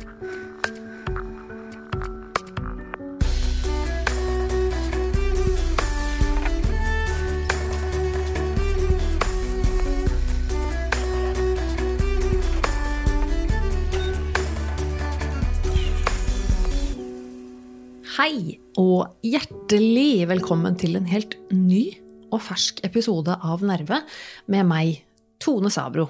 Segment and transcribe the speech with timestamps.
[0.00, 0.06] Hei
[18.80, 21.92] og hjertelig velkommen til en helt ny
[22.32, 24.00] og fersk episode av Nerve
[24.48, 25.04] med meg,
[25.40, 26.08] Tone Sabro.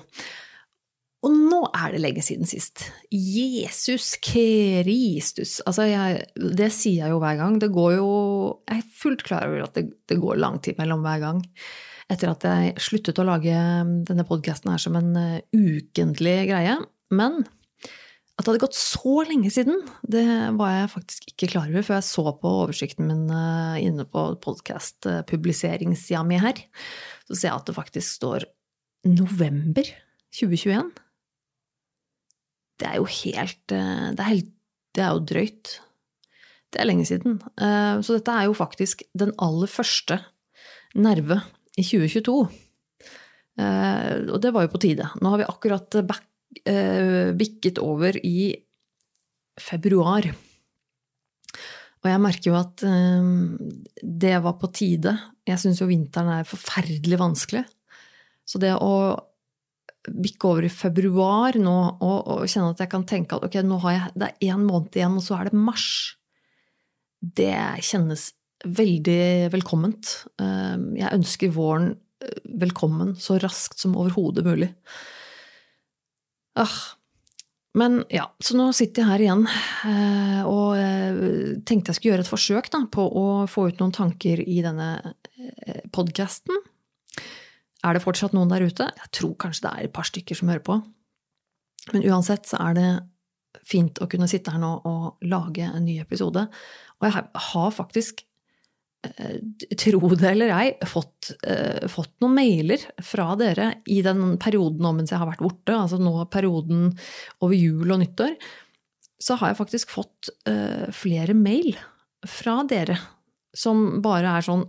[1.21, 2.87] Og nå er det lenge siden sist.
[3.13, 5.59] Jesus Kristus.
[5.69, 6.23] Altså, jeg,
[6.57, 7.59] det sier jeg jo hver gang.
[7.61, 8.09] Det går jo
[8.65, 11.43] Jeg er fullt klar over at det, det går lang tid mellom hver gang.
[12.11, 13.53] Etter at jeg sluttet å lage
[14.09, 16.79] denne podkasten her som en uh, ukentlig greie.
[17.13, 20.25] Men at det hadde gått så lenge siden, det
[20.57, 24.25] var jeg faktisk ikke klar over før jeg så på oversikten min uh, inne på
[24.41, 26.65] podkast-publiseringssida mi her.
[27.29, 28.49] Så ser jeg at det faktisk står
[29.05, 29.85] november
[30.33, 30.89] 2021.
[32.81, 34.51] Det er jo helt uh, det er, helt,
[34.97, 35.75] det er jo drøyt.
[36.71, 37.39] Det er lenge siden.
[37.61, 40.21] Uh, så dette er jo faktisk den aller første
[40.97, 41.43] nerve
[41.79, 42.41] i 2022.
[43.61, 45.05] Og det var jo på tide.
[45.21, 46.25] Nå har vi akkurat back
[46.65, 48.53] eh, bikket over i
[49.61, 50.31] februar.
[52.01, 53.33] Og jeg merker jo at eh,
[54.03, 55.15] det var på tide.
[55.49, 57.65] Jeg syns jo vinteren er forferdelig vanskelig.
[58.49, 58.93] Så det å
[60.09, 63.81] bikke over i februar nå og, og kjenne at jeg kan tenke at ok, nå
[63.85, 65.89] har jeg, det er én måned igjen, og så er det mars,
[67.21, 67.53] det
[67.85, 68.31] kjennes
[68.65, 70.15] veldig velkomment.
[70.41, 71.93] Eh, jeg ønsker våren
[72.25, 74.73] eh, velkommen så raskt som overhodet mulig.
[76.61, 76.81] Ah.
[77.79, 82.27] Men ja, så nå sitter jeg her igjen eh, og eh, tenkte jeg skulle gjøre
[82.27, 84.91] et forsøk da, på å få ut noen tanker i denne
[85.95, 86.60] podkasten.
[87.87, 88.89] Er det fortsatt noen der ute?
[88.89, 90.81] Jeg tror kanskje det er et par stykker som hører på.
[91.95, 92.89] Men uansett så er det
[93.67, 96.45] fint å kunne sitte her nå og lage en ny episode.
[97.01, 98.25] Og jeg har faktisk
[99.01, 99.37] Eh,
[99.81, 104.91] tro det eller ei, fått, uh, fått, noen mailer fra dere i den perioden nå
[104.93, 106.91] mens jeg har vært borte, altså nå perioden
[107.41, 108.35] over jul og nyttår,
[109.17, 111.73] så har jeg faktisk fått uh, flere mail
[112.29, 112.99] fra dere
[113.57, 114.67] som bare er sånn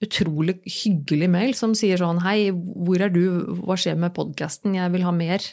[0.00, 3.22] utrolig hyggelig mail som sier sånn Hei, hvor er du?
[3.60, 4.78] Hva skjer med podkasten?
[4.78, 5.44] Jeg vil ha mer.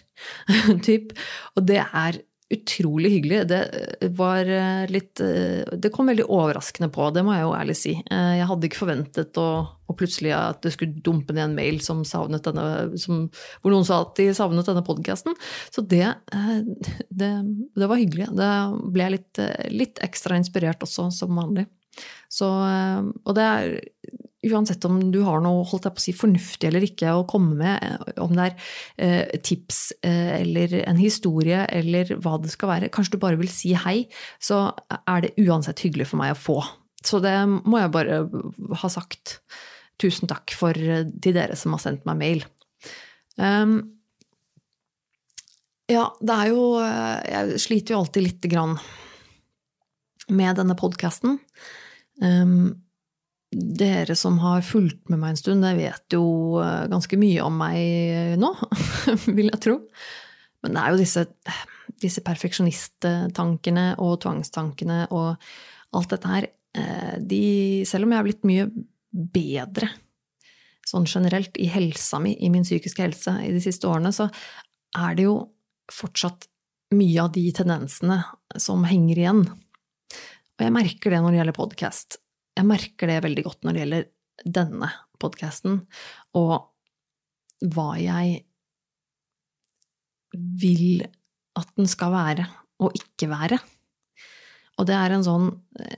[0.88, 1.13] typ.
[1.56, 2.22] Og det er
[2.53, 3.41] utrolig hyggelig.
[3.50, 3.59] Det
[4.02, 7.78] eh, var eh, litt eh, Det kom veldig overraskende på, det må jeg jo ærlig
[7.80, 7.94] si.
[8.00, 12.06] Jeg hadde ikke forventet å, å plutselig at det skulle dumpe ned en mail som
[12.08, 12.68] denne,
[13.02, 13.25] som,
[13.62, 15.35] hvor noen sa at de savnet denne podkasten.
[15.74, 16.06] Så det,
[17.09, 17.34] det,
[17.75, 18.29] det, var hyggelig.
[18.38, 18.53] Det
[18.96, 19.44] ble litt,
[19.74, 21.68] litt ekstra inspirert også, som vanlig.
[22.31, 23.78] Så, og det er
[24.45, 27.55] uansett om du har noe holdt jeg på å si, fornuftig eller ikke å komme
[27.57, 28.67] med, eh, om det er
[29.01, 33.51] eh, tips eh, eller en historie eller hva det skal være, kanskje du bare vil
[33.51, 34.03] si hei,
[34.39, 34.67] så
[34.99, 36.59] er det uansett hyggelig for meg å få.
[37.03, 38.23] Så det må jeg bare
[38.81, 39.39] ha sagt.
[40.01, 42.43] Tusen takk for, til dere som har sendt meg mail.
[43.37, 43.79] Um,
[45.89, 48.75] ja, det er jo Jeg sliter jo alltid lite grann
[50.27, 51.37] med denne podkasten.
[52.21, 52.75] Um,
[53.52, 57.56] dere som har fulgt med meg en stund, dere vet jo eh, ganske mye om
[57.62, 58.52] meg nå,
[59.38, 59.78] vil jeg tro.
[60.66, 61.24] Men det er jo disse,
[62.03, 65.38] disse perfeksjonisttankene og tvangstankene og
[65.96, 67.41] alt dette her eh, de,
[67.88, 68.68] Selv om jeg har blitt mye
[69.12, 69.91] bedre
[70.88, 74.29] sånn generelt i helsa mi, i min psykiske helse, i de siste årene, så
[74.96, 75.40] er det jo
[75.91, 76.47] fortsatt
[76.96, 78.22] mye av de tendensene
[78.59, 79.41] som henger igjen.
[80.58, 82.19] Og jeg merker det når det gjelder podkast
[82.57, 84.07] jeg merker det veldig godt når det gjelder
[84.57, 84.90] denne
[85.22, 85.79] podkasten,
[86.38, 86.69] og
[87.73, 88.44] hva jeg
[90.62, 91.06] vil
[91.57, 92.46] at den skal være,
[92.84, 93.57] og ikke være.
[94.78, 95.47] Og det er en sånn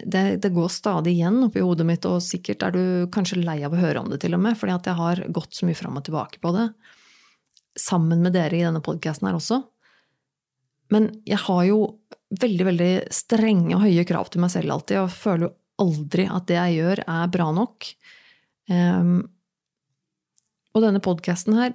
[0.08, 3.76] det, det, går stadig igjen oppi hodet mitt, og sikkert er du kanskje lei av
[3.76, 6.00] å høre om det, til og med, fordi at jeg har gått så mye fram
[6.00, 6.70] og tilbake på det.
[7.80, 9.60] Sammen med dere i denne podkasten her også.
[10.96, 11.82] Men jeg har jo
[12.40, 16.48] veldig, veldig strenge og høye krav til meg selv alltid, og føler jo aldri at
[16.50, 17.90] det jeg gjør, er bra nok.
[18.70, 19.22] Um,
[20.76, 21.74] og denne podkasten her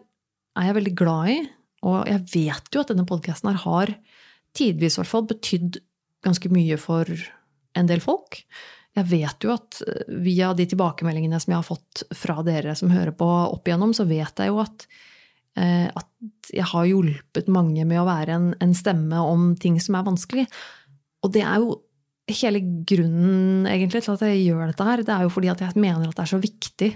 [0.55, 1.39] er jeg veldig glad i,
[1.85, 3.93] og jeg vet jo at denne podkasten her har
[4.55, 5.81] tidvis i hvert fall betydd
[6.25, 7.11] ganske mye for
[7.75, 8.41] en del folk.
[8.95, 12.93] Jeg vet jo at eh, via de tilbakemeldingene som jeg har fått fra dere som
[12.95, 14.87] hører på opp igjennom, så vet jeg jo at,
[15.59, 19.99] eh, at jeg har hjulpet mange med å være en, en stemme om ting som
[19.99, 20.47] er vanskelig.
[21.27, 21.81] Og det er jo
[22.33, 25.77] hele grunnen egentlig til at jeg gjør dette her, det er jo fordi at jeg
[25.77, 26.91] mener at det er så viktig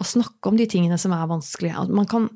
[0.00, 1.76] å snakke om de tingene som er vanskelige.
[1.84, 2.28] At man kan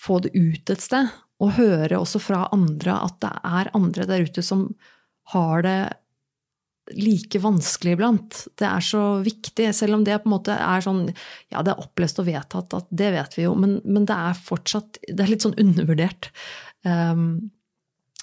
[0.00, 1.12] få det ut et sted.
[1.42, 4.68] og høre også fra andre at det er andre der ute som
[5.34, 5.80] har det
[6.94, 8.38] like vanskelig iblant.
[8.54, 11.08] Det er så viktig, selv om det på en måte er sånn
[11.50, 14.38] Ja, det er opplest og vedtatt, at det vet vi jo, men, men det er
[14.38, 16.30] fortsatt Det er litt sånn undervurdert.
[16.86, 17.50] Um,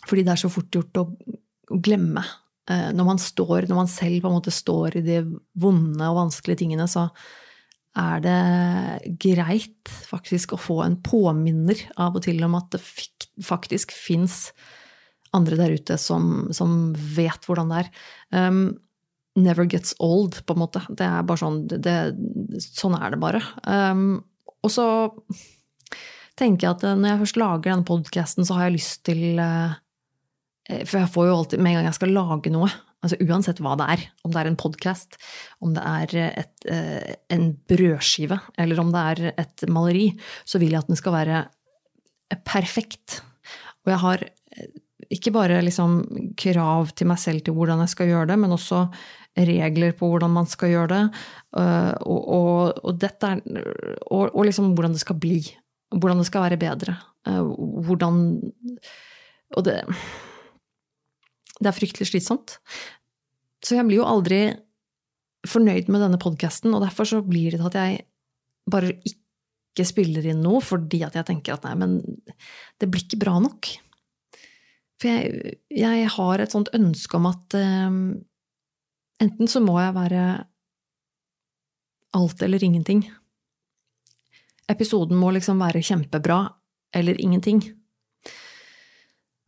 [0.08, 1.06] fordi det er så fort gjort å,
[1.74, 2.24] å glemme.
[2.70, 5.22] Uh, når man står, når man selv på en måte står i de
[5.58, 7.08] vonde og vanskelige tingene, så
[7.98, 12.80] er det greit faktisk å få en påminner av og til om at det
[13.44, 14.52] faktisk fins
[15.36, 17.92] andre der ute som, som, vet hvordan det er.
[18.36, 18.64] Um,
[19.40, 20.84] never gets old, på en måte.
[20.90, 21.98] Det er bare sånn det,
[22.64, 23.44] Sånn er det bare.
[23.64, 24.24] Um,
[24.62, 24.88] og så
[26.40, 29.78] tenker jeg at når jeg først lager denne podkasten, så har jeg lyst til uh,
[30.88, 32.70] For jeg får jo alltid, med en gang jeg skal lage noe,
[33.02, 35.18] altså uansett hva det er, om det er en podkast,
[35.64, 40.12] om det er et, uh, en brødskive, eller om det er et maleri,
[40.46, 41.42] så vil jeg at den skal være
[42.48, 43.20] perfekt.
[43.84, 44.26] Og jeg har
[45.12, 46.00] ikke bare liksom
[46.40, 48.86] krav til meg selv til hvordan jeg skal gjøre det, men også
[49.38, 51.04] regler på hvordan man skal gjøre det.
[51.58, 53.42] Og, og, og, er,
[54.12, 55.42] og, liksom hvordan det skal bli.
[55.92, 56.96] Hvordan det skal være bedre.
[57.28, 58.22] Hvordan
[59.58, 59.82] Og det
[61.62, 62.58] Det er fryktelig slitsomt.
[63.62, 64.42] Så jeg blir jo aldri
[65.48, 68.02] fornøyd med denne podkasten, og derfor så blir det at jeg
[68.72, 71.96] bare ikke spiller inn noe fordi at jeg tenker at nei, men
[72.82, 73.72] det blir ikke bra nok.
[75.02, 78.02] For jeg, jeg, har et sånt ønske om at um,
[79.22, 80.26] enten så må jeg være
[82.18, 83.06] alt eller ingenting.
[84.70, 86.44] Episoden må liksom være kjempebra
[86.96, 87.64] eller ingenting.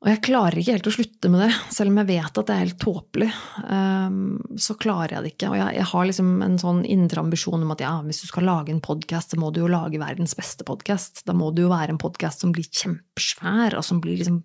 [0.04, 2.54] Og jeg klarer ikke helt å slutte med det, selv om jeg vet at det
[2.54, 3.28] er helt tåpelig.
[3.64, 4.16] Um,
[4.60, 5.52] så klarer jeg det ikke.
[5.54, 8.74] Og jeg, har liksom en sånn indre ambisjon om at ja, hvis du skal lage
[8.74, 11.24] en podkast, så må du jo lage verdens beste podkast.
[11.24, 14.42] Da må det jo være en podkast som blir kjempesvær, og som blir liksom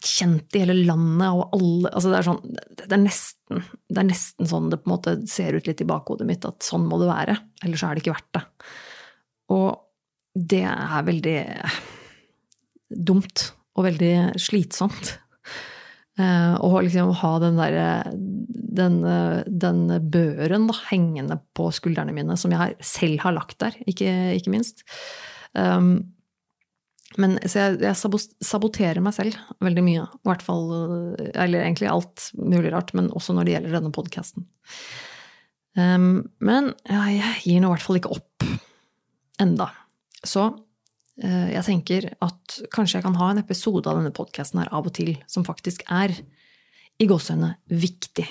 [0.00, 4.08] kjent i hele landet, og alle altså det, er sånn, det, er nesten, det er
[4.08, 6.98] nesten sånn det på en måte ser ut litt i bakhodet mitt, at sånn må
[6.98, 7.38] det være.
[7.62, 8.44] Ellers er det ikke verdt det.
[9.54, 9.70] Og
[10.34, 11.38] det er veldig
[12.98, 13.50] dumt
[13.80, 15.16] og veldig slitsomt.
[16.20, 17.90] Uh, og liksom ha den derre
[18.70, 19.00] den,
[19.48, 19.82] den,
[20.12, 24.84] børen da, hengende på skuldrene mine, som jeg selv har lagt der, ikke, ikke minst.
[25.56, 26.12] Um,
[27.18, 30.04] men, så jeg, jeg, saboterer meg selv veldig mye.
[30.06, 30.68] I hvert fall,
[31.32, 34.46] eller egentlig alt mulig rart, men også når det gjelder denne podkasten.
[35.78, 38.46] Um, men ja, jeg gir nå i hvert fall ikke opp
[39.42, 39.70] enda.
[40.26, 40.50] Så
[41.20, 44.94] jeg tenker at kanskje jeg kan ha en episode av denne podkasten her av og
[44.96, 46.14] til som faktisk er
[47.00, 48.24] i gåsehudene viktig.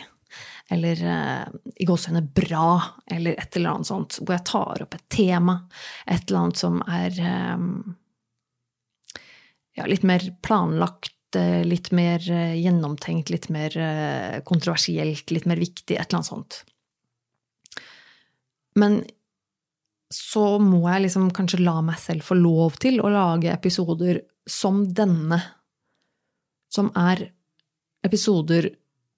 [0.74, 1.46] Eller uh,
[1.78, 4.18] i gåsehudene bra, eller et eller annet sånt.
[4.22, 5.56] Hvor jeg tar opp et tema.
[6.06, 7.22] Et eller annet som er
[7.54, 7.70] um,
[9.80, 15.62] ja, litt mer planlagt, eh, litt mer eh, gjennomtenkt, litt mer eh, kontroversielt, litt mer
[15.62, 16.60] viktig, et eller annet sånt.
[18.80, 19.02] Men
[20.14, 24.82] så må jeg liksom kanskje la meg selv få lov til å lage episoder som
[24.96, 25.38] denne,
[26.74, 27.28] som er
[28.06, 28.72] episoder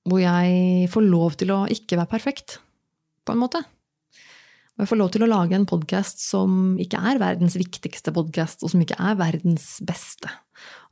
[0.08, 2.58] hvor jeg får lov til å ikke være perfekt,
[3.24, 3.62] på en måte.
[4.76, 8.66] Og jeg får lov til å lage en podkast som ikke er verdens viktigste podkast,
[8.66, 10.32] og som ikke er verdens beste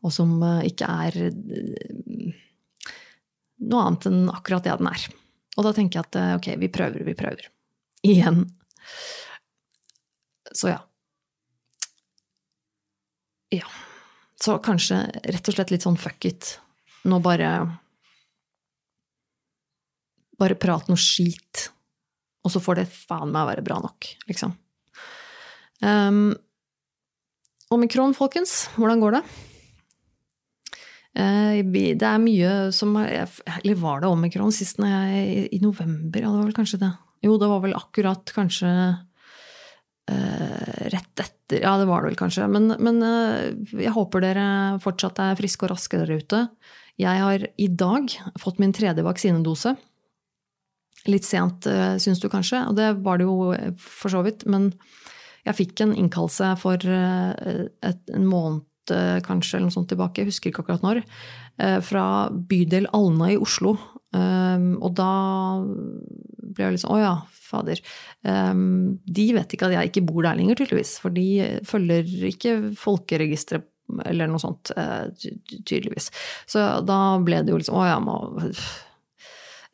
[0.06, 2.36] og som eh, ikke er eh,
[3.70, 5.08] noe annet enn akkurat det den er.
[5.58, 7.50] Og da tenker jeg at eh, ok, vi prøver, vi prøver.
[8.08, 8.46] Igjen.
[10.56, 10.80] Så ja.
[13.54, 13.66] Ja.
[14.40, 16.56] Så kanskje rett og slett litt sånn fuck it.
[17.10, 17.52] Nå bare
[20.40, 21.66] Bare prat noe skit,
[22.48, 24.54] og så får det faen meg være bra nok, liksom.
[25.84, 26.30] Um,
[27.76, 29.22] omikron, folkens, hvordan går det?
[31.20, 31.60] Uh,
[32.00, 36.24] det er mye som Eller var det omikron sist jeg, i november?
[36.24, 36.94] Ja, det var vel kanskje det.
[37.26, 38.72] Jo, det var vel akkurat kanskje
[40.94, 42.48] rett etter Ja, det var det vel kanskje.
[42.52, 44.48] Men, men uh, jeg håper dere
[44.84, 46.44] fortsatt er friske og raske der ute.
[47.00, 49.74] Jeg har i dag fått min tredje vaksinedose.
[51.10, 54.46] Litt sent, uh, syns du kanskje, og det var det jo for så vidt.
[54.46, 54.70] Men
[55.48, 58.69] jeg fikk en innkallelse for en måned
[59.26, 61.02] kanskje, eller noe sånt tilbake, jeg husker ikke akkurat når,
[61.60, 63.78] eh, fra bydel Alna i Oslo.
[64.18, 65.10] Ehm, og da
[65.62, 67.16] ble jeg litt sånn Å ja,
[67.50, 67.82] fader.
[68.26, 70.98] Ehm, de vet ikke at jeg ikke bor der lenger, tydeligvis.
[71.04, 73.68] For de følger ikke folkeregisteret
[74.06, 75.10] eller noe sånt, eh,
[75.66, 76.12] tydeligvis.
[76.46, 78.20] Så da ble det jo liksom Å ja, må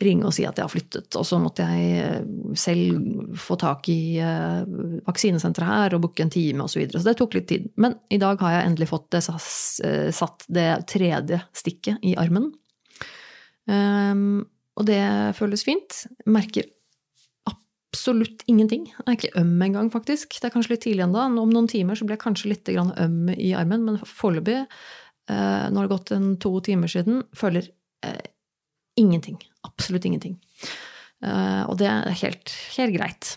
[0.04, 1.16] ringe og si at jeg har flyttet.
[1.16, 2.26] Og så måtte jeg eh,
[2.60, 4.66] selv få tak i uh,
[5.08, 6.74] vaksinesenteret her og booke en time osv.
[6.74, 7.00] Så, videre.
[7.00, 7.70] så det tok litt tid.
[7.80, 12.52] Men i dag har jeg endelig fått det, satt det tredje stikket i armen.
[13.72, 14.44] Um,
[14.76, 15.02] og det
[15.40, 16.04] føles fint.
[16.28, 16.68] Merker
[17.96, 18.90] absolutt ingenting.
[18.92, 20.36] Jeg er ikke øm engang, faktisk.
[20.36, 21.24] Det er kanskje litt tidlig ennå.
[21.40, 24.66] Om noen timer så blir jeg kanskje litt øm i armen, men foreløpig,
[25.32, 27.70] eh, nå har det gått en to timer siden, føler
[28.04, 28.20] eh,
[28.96, 29.40] ingenting.
[29.68, 30.38] Absolutt ingenting.
[31.24, 33.34] Eh, og det er helt, helt, greit.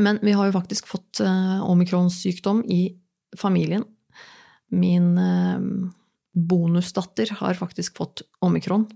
[0.00, 2.84] Men vi har jo faktisk fått eh, omikronsykdom i
[3.38, 3.84] familien.
[4.72, 5.68] Min eh,
[6.32, 8.88] bonusdatter har faktisk fått omikron.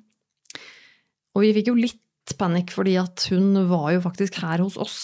[1.36, 2.02] Og vi fikk jo litt
[2.40, 4.96] panikk, fordi at hun var jo faktisk her hos oss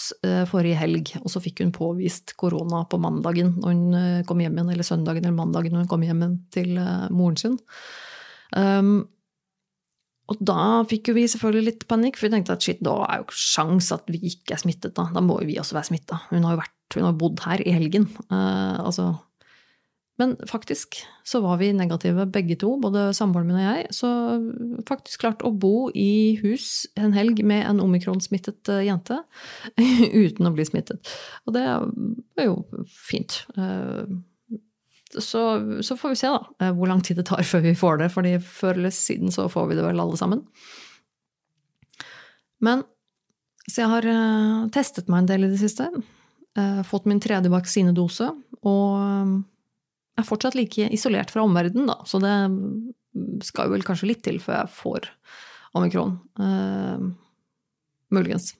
[0.49, 4.71] forrige helg, og så fikk hun påvist korona på mandagen når hun kom hjem igjen,
[4.73, 6.73] eller søndagen eller mandagen når hun kom hjem igjen til
[7.15, 7.55] moren sin.
[8.51, 9.05] Um,
[10.31, 13.19] og da fikk jo vi selvfølgelig litt panikk, for vi tenkte at shit, da er
[13.19, 15.09] jo ikke sjans at vi ikke er smittet, da.
[15.13, 16.21] Da må jo vi også være smitta.
[16.29, 18.07] Hun har jo vært, hun har bodd her i helgen.
[18.29, 19.11] Uh, altså
[20.21, 23.87] men faktisk så var vi negative begge to, både samboeren min og jeg.
[23.97, 24.09] Så
[24.87, 29.17] faktisk klart å bo i hus en helg med en omikronsmittet eh, jente
[30.23, 31.13] uten å bli smittet.
[31.47, 33.41] Og det var jo fint.
[33.57, 34.05] Eh,
[35.21, 35.43] så,
[35.85, 38.09] så, får vi se, da, eh, hvor lang tid det tar før vi får det.
[38.13, 40.43] fordi før eller siden så får vi det vel alle sammen.
[42.63, 42.83] Men
[43.63, 44.05] så jeg har
[44.75, 45.85] testet meg en del i det siste.
[46.83, 48.27] Fått min tredje vaksinedose.
[48.67, 49.43] og
[50.17, 52.33] er fortsatt like isolert fra omverdenen, da, så det
[53.45, 55.09] skal vel kanskje litt til før jeg får
[55.77, 56.17] omikron.
[56.39, 57.13] Uh,
[58.13, 58.53] muligens.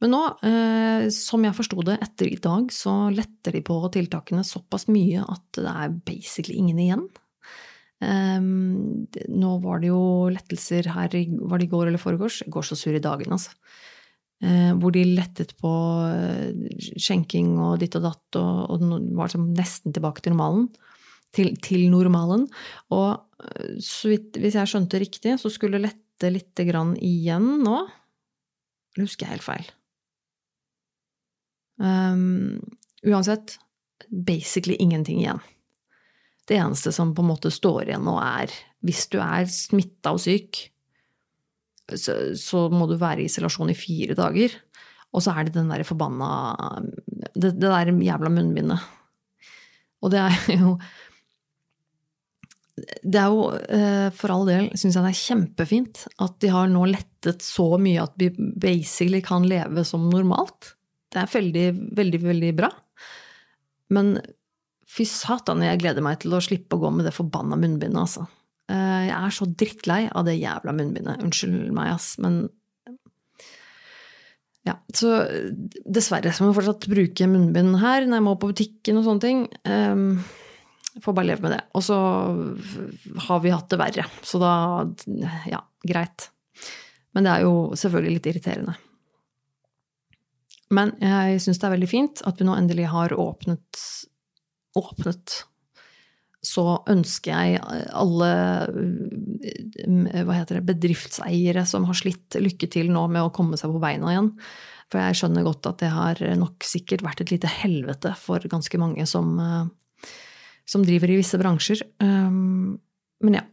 [0.00, 4.44] Men nå, eh, som jeg forsto det etter i dag, så letter de på tiltakene
[4.46, 7.04] såpass mye at det er basically ingen igjen.
[8.00, 10.02] Eh, nå var det jo
[10.32, 12.40] lettelser her, var det i går eller foregårs?
[12.46, 13.52] Jeg går så sur i dagen, altså.
[14.40, 15.70] Eh, hvor de lettet på
[16.08, 18.86] eh, skjenking og ditt og datt, og, og
[19.18, 20.70] var liksom nesten tilbake til normalen.
[21.36, 22.46] Til, til normalen.
[22.96, 23.76] Og eh,
[24.08, 27.82] vidt, hvis jeg skjønte riktig, så skulle det lette lite grann igjen nå.
[28.96, 29.68] Husker jeg helt feil?
[31.80, 32.60] Um,
[33.06, 33.56] uansett,
[34.08, 35.40] basically ingenting igjen.
[36.48, 38.52] Det eneste som på en måte står igjen nå, er
[38.84, 40.64] hvis du er smitta og syk,
[41.90, 44.54] så, så, må du være i isolasjon i fire dager.
[45.10, 46.28] Og så er det den der forbanna
[47.34, 48.82] Det, det der jævla munnbindet.
[50.00, 50.76] Og det er jo
[52.80, 56.70] det er jo eh, for all del, syns jeg det er kjempefint at de har
[56.70, 60.74] nå lettet så mye at vi basically kan leve som normalt.
[61.10, 61.66] Det er veldig,
[61.98, 62.70] veldig, veldig bra.
[63.94, 64.14] Men
[64.90, 68.26] fy satan, jeg gleder meg til å slippe å gå med det forbanna munnbindet, altså.
[68.70, 71.22] Eh, jeg er så drittlei av det jævla munnbindet.
[71.24, 72.44] Unnskyld meg, ass, men
[74.68, 75.22] ja, så
[75.88, 79.24] dessverre så må jeg fortsatt bruke munnbind her når jeg må på butikken og sånne
[79.24, 79.40] ting.
[79.64, 80.20] Um,
[81.00, 81.62] får bare leve med det.
[81.78, 81.96] Og så
[83.26, 84.52] har vi hatt det verre, så da
[85.48, 86.28] ja, greit.
[87.16, 88.76] Men det er jo selvfølgelig litt irriterende.
[90.74, 93.80] Men jeg syns det er veldig fint at vi nå endelig har åpnet,
[94.78, 95.40] åpnet
[96.40, 97.58] så ønsker jeg
[97.92, 98.30] alle
[100.24, 103.82] hva heter det, bedriftseiere som har slitt, lykke til nå med å komme seg på
[103.82, 104.30] beina igjen.
[104.90, 108.80] For jeg skjønner godt at det har nok sikkert vært et lite helvete for ganske
[108.80, 109.36] mange som,
[110.66, 111.84] som driver i visse bransjer.
[112.02, 112.80] Um,
[113.22, 113.44] men ja.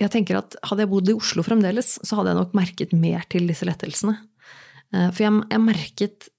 [0.00, 3.26] Jeg tenker at Hadde jeg bodd i Oslo fremdeles, så hadde jeg nok merket mer
[3.30, 4.16] til disse lettelsene.
[4.92, 6.32] Uh, for jeg, jeg merket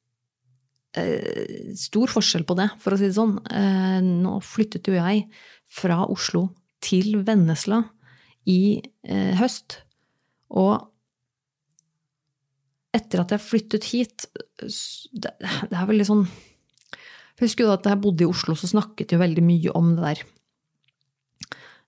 [0.93, 3.37] Eh, stor forskjell på det, for å si det sånn.
[3.49, 5.25] Eh, nå flyttet jo jeg
[5.73, 6.51] fra Oslo
[6.83, 7.81] til Vennesla
[8.49, 9.79] i eh, høst.
[10.53, 10.75] Og
[12.93, 14.27] etter at jeg flyttet hit
[14.61, 19.15] Det, det er veldig sånn Jeg husker jo at jeg bodde i Oslo, så snakket
[19.15, 20.21] jeg veldig mye om det der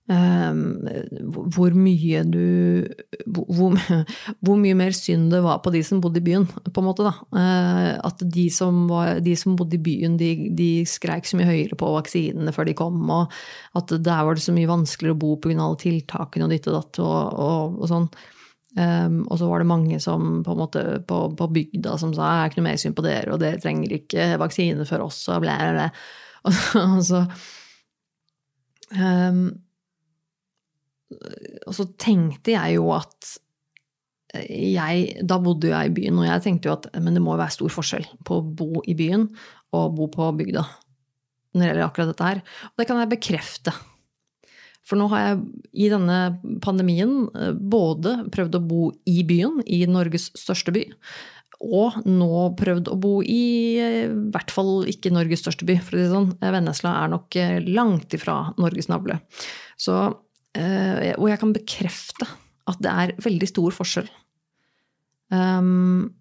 [0.06, 2.86] hvor mye du
[3.26, 3.74] hvor,
[4.44, 7.06] hvor, mye mer synd det var på de som bodde i byen, på en måte.
[7.06, 7.14] da.
[7.40, 11.48] Eh, at de som, var, de som bodde i byen, de, de skreik så mye
[11.50, 13.34] høyere på vaksinene før de kom, og
[13.78, 15.58] at der var det så mye vanskeligere å bo pga.
[15.58, 18.08] alle tiltakene og ditt og datt og, og, og sånn.
[18.76, 22.26] Um, og så var det mange som på, en måte, på, på bygda som sa
[22.28, 25.22] jeg er ikke noe mer synd på dere, og dere trenger ikke vaksine for oss,
[25.32, 25.86] og blæ, blæ.
[26.46, 27.22] Og, og så
[29.00, 29.46] um,
[31.66, 33.36] og så tenkte jeg jo at
[34.36, 37.40] jeg, Da bodde jeg i byen, og jeg tenkte jo at men det må jo
[37.40, 39.28] være stor forskjell på å bo i byen
[39.76, 40.64] og bo på bygda
[41.56, 42.40] når det gjelder akkurat dette her.
[42.68, 43.72] Og det kan jeg bekrefte.
[44.86, 45.38] For nå har jeg
[45.86, 46.18] i denne
[46.62, 50.84] pandemien eh, både prøvd å bo i byen, i Norges største by,
[51.64, 53.40] og nå prøvd å bo i
[53.80, 56.28] i hvert fall ikke Norges største by, for å si det sånn.
[56.42, 59.18] Vennesla er nok langt ifra Norges navle.
[59.80, 59.96] Så,
[60.56, 62.28] og jeg kan bekrefte
[62.66, 64.08] at det er veldig stor forskjell.
[65.30, 66.14] Um,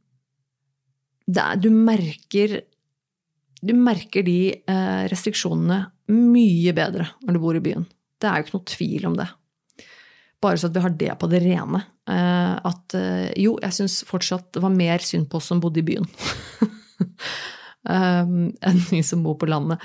[1.30, 2.60] er, du merker
[3.66, 5.78] Du merker de eh, restriksjonene
[6.14, 7.86] mye bedre når du bor i byen.
[8.22, 9.26] Det er jo ikke noe tvil om det.
[10.44, 11.82] Bare så at vi har det på det rene.
[12.06, 15.82] Eh, at eh, jo, jeg syns fortsatt det var mer synd på oss som bodde
[15.82, 16.06] i byen.
[17.90, 19.82] um, enn vi som bor på landet.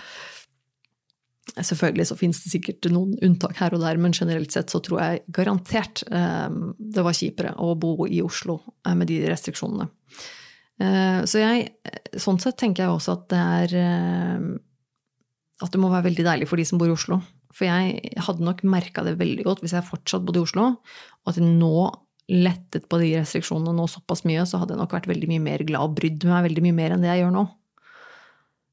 [1.67, 5.01] Selvfølgelig så finnes det sikkert noen unntak her og der, men generelt sett så tror
[5.03, 6.49] jeg garantert eh,
[6.79, 9.89] det var kjipere å bo i Oslo eh, med de restriksjonene.
[10.81, 11.71] Eh, så jeg,
[12.21, 13.75] sånn sett tenker jeg også at det er
[15.61, 17.21] At det må være veldig deilig for de som bor i Oslo.
[17.53, 20.67] For jeg hadde nok merka det veldig godt hvis jeg fortsatt bodde i Oslo,
[21.21, 21.75] og at jeg nå
[22.31, 25.65] lettet på de restriksjonene nå såpass mye, så hadde jeg nok vært veldig mye mer
[25.67, 27.49] glad og brydd meg veldig mye mer enn det jeg gjør nå.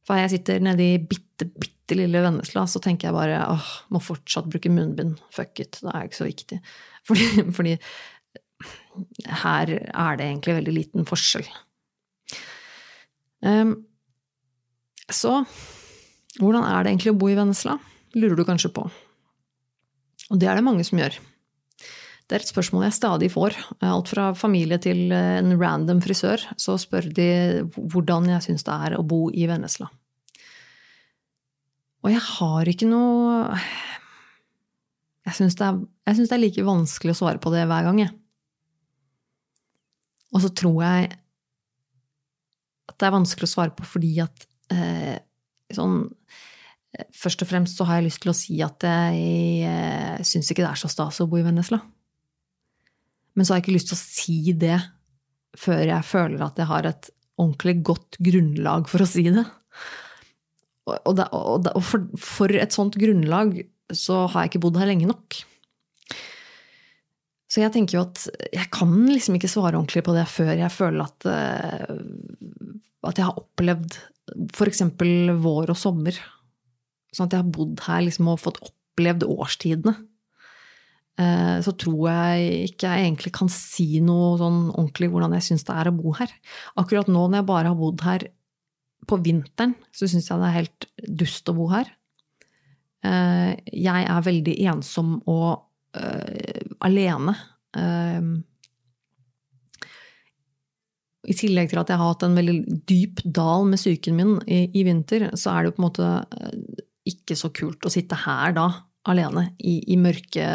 [0.08, 4.01] For jeg sitter nede i bitte, bitte lille Vennesla, så tenker jeg bare åh, må
[4.03, 5.22] fortsatt bruke munnbind.
[5.32, 6.60] Fuck it, det er ikke så viktig.
[7.08, 7.74] Fordi, fordi
[9.46, 11.46] her er det egentlig veldig liten forskjell.
[13.39, 13.77] Um,
[15.08, 15.38] så
[16.41, 17.77] hvordan er det egentlig å bo i Vennesla?
[18.17, 18.84] Lurer du kanskje på.
[20.27, 21.15] Og det er det mange som gjør.
[22.27, 23.56] Det er et spørsmål jeg stadig får.
[23.88, 26.44] Alt fra familie til en random frisør.
[26.60, 27.29] Så spør de
[27.72, 29.88] hvordan jeg syns det er å bo i Vennesla.
[32.08, 33.58] Og jeg har ikke noe
[35.28, 35.68] Jeg syns det,
[36.08, 38.14] det, er like vanskelig å svare på det hver gang, jeg.
[40.32, 41.10] Og så tror jeg
[42.88, 45.18] at det er vanskelig å svare på fordi at eh,
[45.76, 46.06] sånn
[46.96, 50.48] eh, Først og fremst så har jeg lyst til å si at jeg eh, syns
[50.54, 51.82] ikke det er så stas å bo i Vennesla.
[53.36, 54.80] Men så har jeg ikke lyst til å si det
[55.60, 59.44] før jeg føler at jeg har et ordentlig godt grunnlag for å si det.
[60.88, 63.60] Og, det, og, det, og for, for, et sånt grunnlag
[63.96, 65.39] så har jeg ikke bodd her lenge nok.
[67.48, 70.73] Så jeg tenker jo at jeg kan liksom ikke svare ordentlig på det før jeg
[70.73, 74.00] føler at, uh, at jeg har opplevd
[74.52, 74.84] f.eks.
[75.43, 76.19] vår og sommer.
[77.15, 79.95] Sånn at jeg har bodd her liksom og fått opplevd årstidene.
[81.17, 85.65] Uh, så tror jeg ikke jeg egentlig kan si noe sånn ordentlig hvordan jeg syns
[85.65, 86.34] det er å bo her.
[86.78, 88.28] Akkurat nå når jeg bare har bodd her
[89.08, 90.88] på vinteren så syns jeg det er helt
[91.22, 91.89] dust å bo her.
[93.06, 95.52] Eh, jeg er veldig ensom og
[95.98, 97.36] uh, alene.
[97.78, 98.39] Uh,
[101.28, 102.58] I tillegg til at jeg har hatt en veldig
[102.89, 106.12] dyp dal med psyken min i, i, vinter, så er det jo på en måte
[107.08, 108.67] ikke så kult å sitte her da,
[109.08, 110.48] alene, i, i mørke,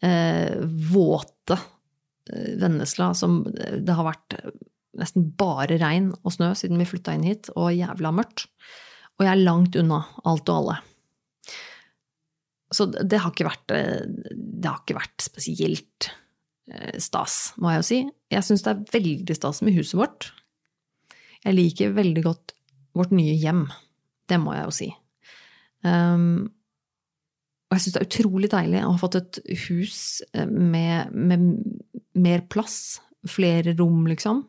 [0.00, 1.58] våte
[2.56, 4.38] Vennesla, som det har vært
[4.98, 8.46] nesten bare regn og snø siden vi flytta inn hit, og jævla mørkt.
[9.18, 10.78] Og jeg er langt unna alt og alle.
[12.70, 16.10] Så det har ikke vært, det har ikke vært spesielt
[16.70, 18.00] eh, stas, må jeg jo si.
[18.30, 20.30] Jeg syns det er veldig stas med huset vårt.
[21.44, 22.54] Jeg liker veldig godt
[22.96, 23.66] vårt nye hjem.
[24.30, 24.88] Det må jeg jo si.
[25.82, 26.50] Um,
[27.70, 29.98] og jeg syns det er utrolig deilig å ha fått et hus
[30.34, 31.46] eh, med, med
[32.18, 32.98] mer plass,
[33.30, 34.42] flere rom, liksom.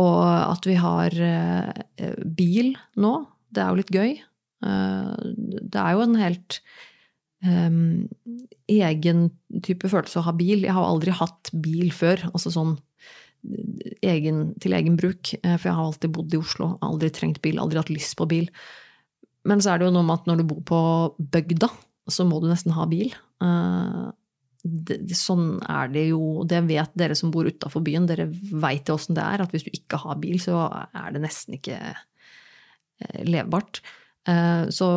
[0.00, 3.12] Og at vi har eh, bil nå,
[3.52, 4.14] det er jo litt gøy.
[4.64, 5.10] Eh,
[5.60, 6.60] det er jo en helt
[7.44, 8.08] um,
[8.72, 9.26] egen
[9.64, 10.64] type følelse å ha bil.
[10.64, 12.24] Jeg har aldri hatt bil før.
[12.32, 12.76] altså sånn
[14.06, 15.34] egen, til egen bruk.
[15.42, 18.48] For jeg har alltid bodd i Oslo, aldri trengt bil, aldri hatt lyst på bil.
[19.48, 20.80] Men så er det jo noe med at når du bor på
[21.34, 21.68] bygda,
[22.10, 23.12] så må du nesten ha bil.
[23.42, 24.14] Uh,
[24.62, 28.96] det, sånn er det jo, det vet dere som bor utafor byen, dere veit jo
[28.96, 33.22] åssen det er, at hvis du ikke har bil, så er det nesten ikke eh,
[33.26, 33.82] levbart.
[34.30, 34.88] Eh, så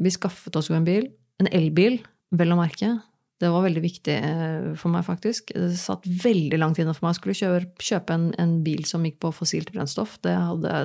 [0.00, 1.10] vi skaffet oss jo en bil.
[1.40, 2.00] En elbil,
[2.36, 2.94] vel å merke.
[3.40, 5.52] Det var veldig viktig eh, for meg, faktisk.
[5.52, 7.14] Det satt veldig langt inne for meg.
[7.14, 10.16] Jeg skulle kjøpe, kjøpe en, en, bil som gikk på fossilt brennstoff.
[10.24, 10.78] Det hadde,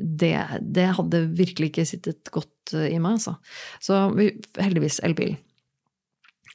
[0.00, 3.36] det, det hadde virkelig ikke sittet godt i meg, altså.
[3.84, 5.36] Så vi, heldigvis elbil.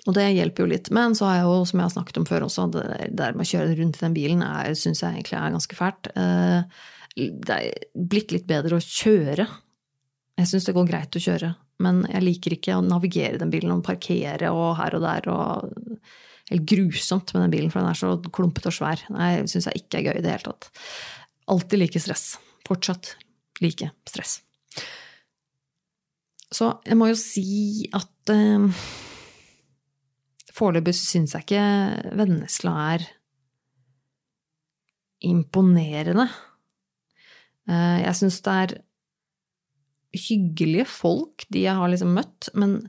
[0.09, 0.89] Og det hjelper jo litt.
[0.93, 2.85] Men så har jeg jo, som jeg har snakket om før også, det
[3.19, 4.45] der med å kjøre rundt i den bilen
[4.77, 6.09] syns jeg egentlig er ganske fælt.
[6.17, 6.87] Eh,
[7.17, 9.45] det er blitt litt bedre å kjøre.
[10.41, 11.51] Jeg syns det går greit å kjøre,
[11.85, 15.97] men jeg liker ikke å navigere den bilen og parkere og her og der og
[16.51, 18.99] Helt grusomt med den bilen, for den er så klumpete og svær.
[19.13, 20.65] Nei, syns jeg ikke er gøy i det hele tatt.
[21.53, 22.25] Alltid like stress.
[22.67, 23.13] Fortsatt
[23.63, 24.41] like stress.
[26.51, 28.83] Så jeg må jo si at uh,
[30.61, 31.65] foreløpig syns jeg ikke
[32.19, 33.07] Vennesla er
[35.25, 36.27] imponerende.
[37.69, 38.77] Eh, jeg syns det er
[40.27, 42.79] hyggelige folk, de jeg har liksom møtt, men,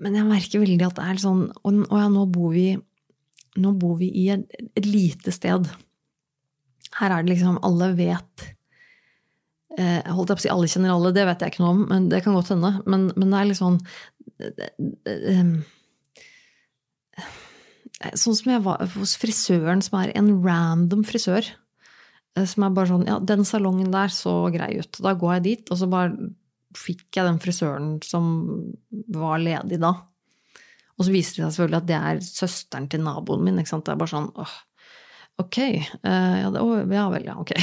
[0.00, 2.70] men jeg merker veldig at det er sånn Å ja, nå bor vi,
[3.60, 5.68] nå bor vi i et, et, lite sted.
[6.98, 8.54] Her er det liksom Alle vet jeg
[10.10, 12.06] Holdt jeg på å si alle kjenner alle, det vet jeg ikke noe om, men
[12.10, 12.70] det kan godt hende.
[12.90, 13.76] Men, men det er litt sånn
[14.42, 15.52] eh,
[17.98, 21.46] Sånn som jeg var hos frisøren, som er en random frisør.
[22.36, 25.00] Eh, som er bare sånn Ja, den salongen der så grei ut.
[25.02, 26.14] Da går jeg dit, og så bare
[26.78, 28.28] fikk jeg den frisøren som
[29.14, 29.94] var ledig da.
[30.98, 33.58] Og så viser det seg selvfølgelig at det er søsteren til naboen min.
[33.58, 33.86] ikke sant?
[33.86, 34.54] Det er bare sånn åh,
[35.42, 35.58] ok.
[36.02, 37.54] Uh, ja, det, å, ja, vel, ja, ok.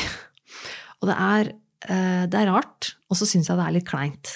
[1.04, 1.50] Og det er,
[2.32, 4.30] det er rart, og så syns jeg det er litt kleint.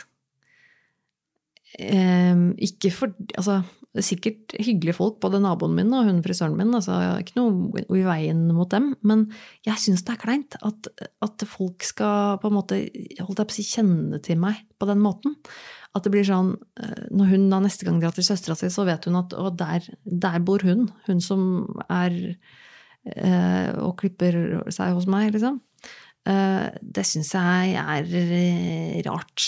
[1.80, 3.62] Um, ikke for Altså,
[3.98, 6.76] sikkert hyggelige folk, både naboen min og hun frisøren min.
[6.78, 8.92] altså Ikke noe i veien mot dem.
[9.02, 9.26] Men
[9.66, 10.90] jeg syns det er kleint at,
[11.26, 12.78] at, folk skal på en måte
[13.24, 15.38] holdt jeg på å si, kjenne til meg på den måten.
[15.98, 18.86] At det blir sånn eh, Når hun da neste gang drar til søstera si, så
[18.86, 20.92] vet hun at å, der, der, bor hun.
[21.08, 21.42] Hun som
[21.90, 24.38] er øh, og klipper
[24.70, 25.64] seg hos meg, liksom.
[26.30, 28.06] Uh, det syns jeg er
[29.08, 29.48] rart.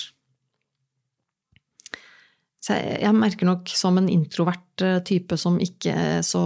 [2.61, 6.41] Så jeg, merker nok som en introvert eh, type som ikke så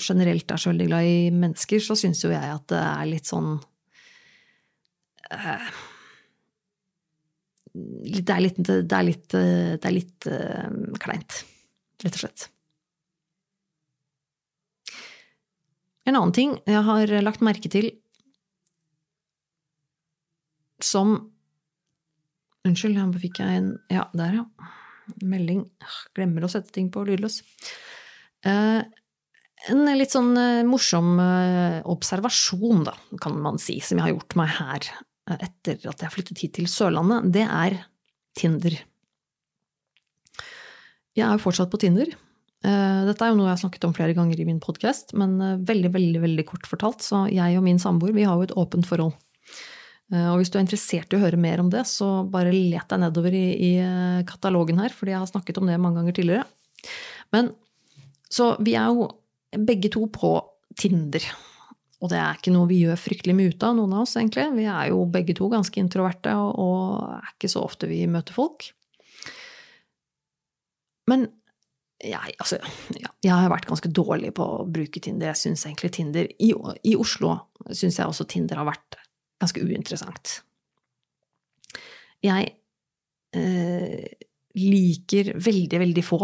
[0.00, 3.28] generelt er så veldig glad i mennesker, så syns jo jeg at det er litt
[3.28, 3.58] sånn
[7.76, 10.68] det, er litt, det er litt, det er litt uh,
[11.02, 11.40] kleint,
[12.04, 12.46] rett og slett.
[16.06, 17.90] En annen ting jeg har lagt merke til
[20.80, 21.18] som
[22.66, 24.46] Unnskyld, her fikk jeg en Ja, der, ja
[25.22, 25.64] melding
[26.16, 27.40] Glemmer å sette ting på lydløs.
[28.46, 28.82] Eh,
[29.72, 34.38] en litt sånn eh, morsom eh, observasjon, da, kan man si, som jeg har gjort
[34.38, 34.90] meg her
[35.42, 37.80] etter at jeg flyttet hit til Sørlandet, det er
[38.38, 38.76] Tinder.
[41.16, 42.12] Jeg er jo fortsatt på Tinder.
[42.62, 45.34] Dette er jo noe jeg har snakket om flere ganger i min podkast, men
[45.66, 48.86] veldig, veldig, veldig kort fortalt, så jeg og min samboer, vi har jo et åpent
[48.86, 49.16] forhold.
[50.14, 52.86] Eh, og hvis du er interessert i å høre mer om det, så bare let
[52.92, 56.18] deg nedover i, i eh, katalogen her, fordi jeg har snakket om det mange ganger
[56.18, 56.46] tidligere.
[57.34, 57.50] Men
[58.30, 59.08] så vi er jo
[59.66, 60.36] begge to på
[60.76, 61.24] Tinder.
[62.04, 64.44] Og det er ikke noe vi gjør fryktelig mye ut av, noen av oss, egentlig.
[64.58, 68.68] Vi er jo begge to ganske introverte, og, er ikke så ofte vi møter folk.
[71.08, 71.24] Men
[72.04, 72.58] jeg, altså,
[73.00, 75.30] ja, jeg har vært ganske dårlig på å bruke Tinder.
[75.32, 76.52] Jeg syns egentlig Tinder I,
[76.84, 77.32] i Oslo
[77.70, 78.98] syns jeg også Tinder har vært
[79.42, 80.40] ganske uinteressant.
[82.24, 82.52] Jeg
[83.36, 84.06] eh,
[84.56, 86.20] liker veldig, veldig få,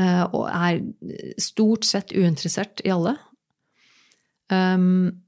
[0.00, 0.80] eh, og er
[1.40, 3.16] stort sett uinteressert i alle.
[4.52, 5.22] Um,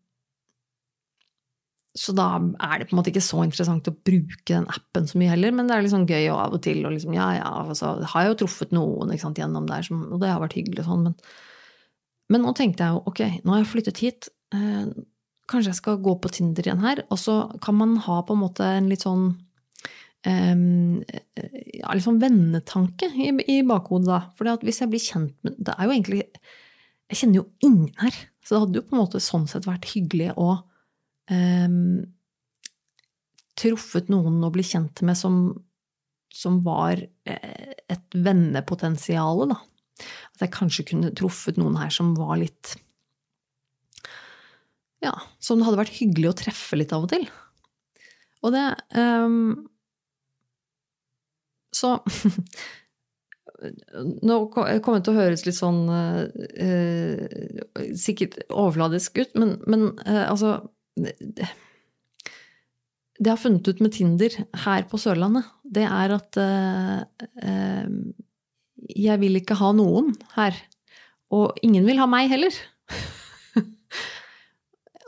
[1.94, 5.18] så da er det på en måte ikke så interessant å bruke den appen så
[5.20, 6.80] mye heller, men det er liksom gøy og av og til.
[6.82, 10.18] Og liksom, ja, ja, altså, har jeg jo truffet noen sant, gjennom der, som, og
[10.22, 11.14] det har vært hyggelig og sånn, men,
[12.34, 14.30] men, nå tenkte jeg jo ok, nå har jeg flyttet hit.
[14.56, 14.90] Eh,
[15.50, 17.02] kanskje jeg skal gå på Tinder igjen her.
[17.12, 19.26] Og så kan man ha på en måte en litt sånn
[20.26, 24.20] um, ja, litt sånn vennetanke i, i bakhodet, da.
[24.38, 26.22] For hvis jeg blir kjent med Det er jo egentlig
[27.10, 28.22] Jeg kjenner jo ingen her.
[28.44, 30.50] Så det hadde jo på en måte sånn sett vært hyggelig å
[31.32, 32.04] um,
[33.58, 35.46] truffet noen å bli kjent med som,
[36.34, 39.60] som var eh, et vennepotensial, da.
[40.34, 42.74] At jeg kanskje kunne truffet noen her som var litt
[45.04, 47.26] ja, som det hadde vært hyggelig å treffe litt av og til.
[48.44, 48.64] Og det
[49.00, 49.68] um,
[51.72, 51.96] Så
[54.28, 56.26] Nå kommer det til å høres litt sånn uh,
[57.96, 60.58] Sikkert overfladisk ut, men, men uh, altså
[61.00, 61.48] det, det
[63.22, 67.04] jeg har funnet ut med Tinder her på Sørlandet, det er at uh,
[68.90, 70.58] jeg vil ikke ha noen her.
[71.34, 72.58] Og ingen vil ha meg heller.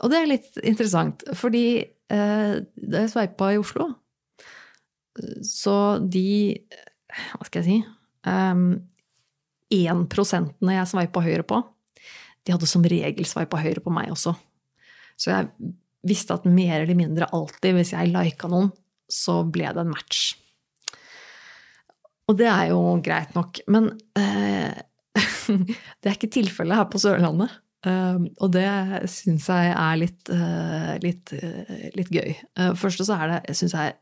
[0.03, 3.89] Og det er litt interessant, fordi eh, da jeg sveipa i Oslo,
[5.41, 6.53] så de
[7.09, 7.77] Hva skal jeg si
[8.29, 8.67] um,
[9.73, 11.63] ehm, 1 jeg sveipa høyre på,
[12.45, 14.35] de hadde som regel sveipa høyre på meg også.
[15.17, 15.49] Så jeg
[16.07, 18.69] visste at mer eller mindre alltid, hvis jeg lika noen,
[19.09, 20.35] så ble det en match.
[22.27, 23.61] Og det er jo greit nok.
[23.71, 24.75] Men eh,
[25.49, 27.55] det er ikke tilfellet her på Sørlandet.
[27.85, 28.67] Um, og det
[29.11, 32.33] syns jeg er litt, uh, litt, uh, litt gøy.
[32.57, 33.97] Uh, først så er det, syns jeg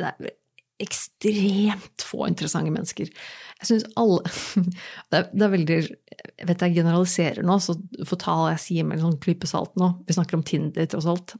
[0.00, 0.30] det er
[0.78, 3.10] ekstremt få interessante mennesker.
[3.58, 4.22] Jeg syns alle
[5.10, 7.74] det er, det er, veldig Jeg vet jeg generaliserer nå, så
[8.06, 9.90] får ta jeg sier med en sånn klype salt nå.
[10.06, 11.34] Vi snakker om Tinder, tross alt.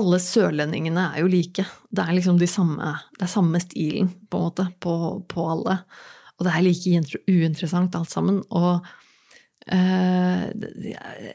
[0.00, 1.66] Alle sørlendingene er jo like.
[1.90, 4.94] Det er liksom de samme, det er samme stilen, på en måte, på,
[5.28, 5.80] på alle.
[6.38, 8.40] Og det er like uinteressant alt sammen.
[8.48, 8.86] Og
[9.66, 11.34] eh,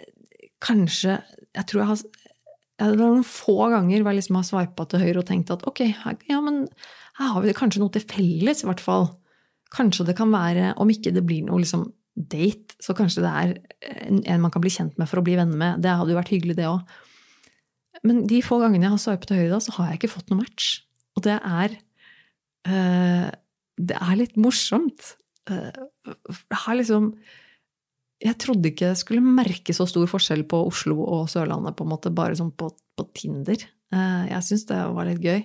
[0.64, 1.20] kanskje
[1.56, 2.00] Jeg tror jeg har
[2.76, 5.62] det var noen få ganger hvor jeg liksom har sveipa til høyre og tenkt at
[5.70, 6.66] ok, her, ja, men
[7.16, 9.08] her har vi kanskje noe til felles, i hvert fall.
[9.72, 11.86] Kanskje det kan være, om ikke det blir noe liksom
[12.16, 13.54] date, så kanskje det er
[14.10, 15.84] en, man kan bli kjent med for å bli venner med.
[15.84, 16.84] Det hadde jo vært hyggelig, det òg.
[18.06, 20.32] Men de få gangene jeg har sveipet til høyre, da, så har jeg ikke fått
[20.32, 20.70] noe match.
[21.16, 21.80] Og det er
[22.68, 23.32] øh,
[23.76, 25.16] Det er litt morsomt.
[25.50, 25.72] Uh,
[26.08, 27.14] jeg har liksom
[28.24, 31.92] jeg trodde ikke jeg skulle merke så stor forskjell på Oslo og Sørlandet, på en
[31.92, 33.68] måte, bare sånn på, på Tinder.
[33.92, 35.44] Eh, jeg syns det var litt gøy.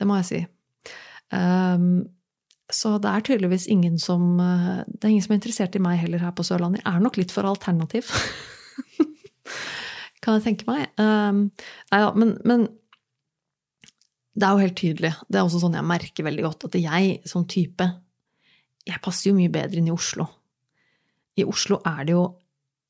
[0.00, 0.40] Det må jeg si.
[1.32, 2.04] Um,
[2.72, 6.00] så det er tydeligvis ingen som eh, Det er ingen som er interessert i meg
[6.00, 6.82] heller her på Sørlandet.
[6.82, 8.08] Jeg er nok litt for alternativ.
[10.24, 10.88] kan jeg tenke meg.
[10.96, 11.50] Um,
[11.92, 12.68] nei da, men, men,
[14.32, 15.12] det er jo helt tydelig.
[15.28, 17.84] Det er også sånn jeg merker veldig godt at jeg som type
[18.88, 20.24] Jeg passer jo mye bedre inn i Oslo
[21.38, 22.24] i Oslo er det jo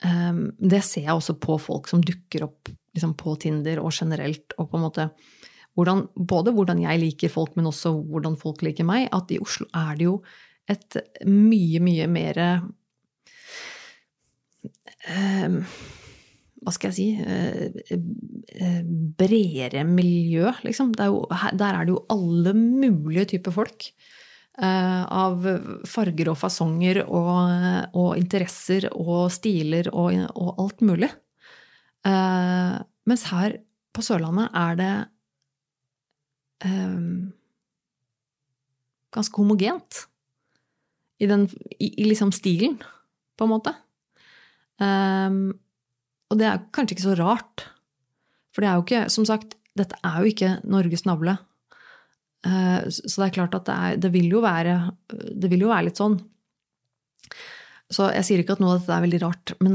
[0.05, 4.53] um, Det ser jeg også på folk som dukker opp liksom på Tinder og generelt,
[4.59, 5.09] og på en måte
[5.73, 9.07] hvordan, Både hvordan jeg liker folk, men også hvordan folk liker meg.
[9.09, 10.19] At i Oslo er det jo
[10.69, 12.41] et mye, mye mer
[15.09, 15.57] um,
[16.63, 18.77] hva skal jeg si eh,
[19.19, 20.93] bredere miljø, liksom.
[21.01, 21.25] Er jo,
[21.59, 23.89] der er det jo alle mulige typer folk.
[24.63, 25.43] Eh, av
[25.91, 31.09] farger og fasonger og, og interesser og stiler og, og alt mulig.
[32.07, 33.57] Uh, mens her
[33.95, 34.93] på Sørlandet er det
[36.67, 37.33] um,
[39.15, 40.05] ganske homogent.
[41.23, 41.49] I, den,
[41.79, 42.79] i, i, liksom stilen,
[43.39, 43.75] på en måte.
[44.83, 45.53] Um,
[46.31, 47.67] og det er kanskje ikke så rart.
[48.55, 51.37] For det er jo ikke, som sagt, dette er jo ikke Norges navle.
[52.47, 54.77] Eh, så det er klart at det, er, det, vil være,
[55.13, 56.19] det, vil jo være, litt sånn.
[57.93, 59.75] Så jeg sier ikke at noe av dette er veldig rart, men,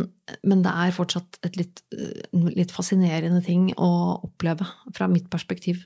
[0.49, 3.89] men det er fortsatt et litt, eh, litt, fascinerende ting å
[4.25, 5.83] oppleve fra mitt perspektiv.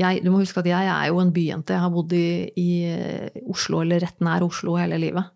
[0.00, 1.76] Jeg, du må huske at jeg er jo en byjente.
[1.76, 2.28] Jeg har bodd i,
[2.60, 2.70] i
[3.46, 5.32] Oslo, eller rett nær Oslo, hele livet.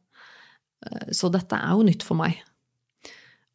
[0.87, 2.41] Eh, så dette er jo nytt for meg.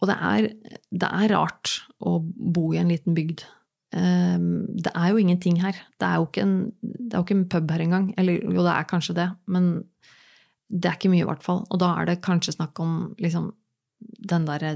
[0.03, 0.49] Og det er,
[0.91, 3.45] det er rart å bo i en liten bygd
[3.93, 5.77] det er jo ingenting her.
[5.99, 6.55] Det er jo ikke en,
[7.13, 8.13] jo ikke en pub her engang.
[8.17, 9.85] Eller jo, det er kanskje det, men
[10.67, 11.61] det er ikke mye, i hvert fall.
[11.69, 13.51] Og da er det kanskje snakk om liksom,
[14.29, 14.75] den derre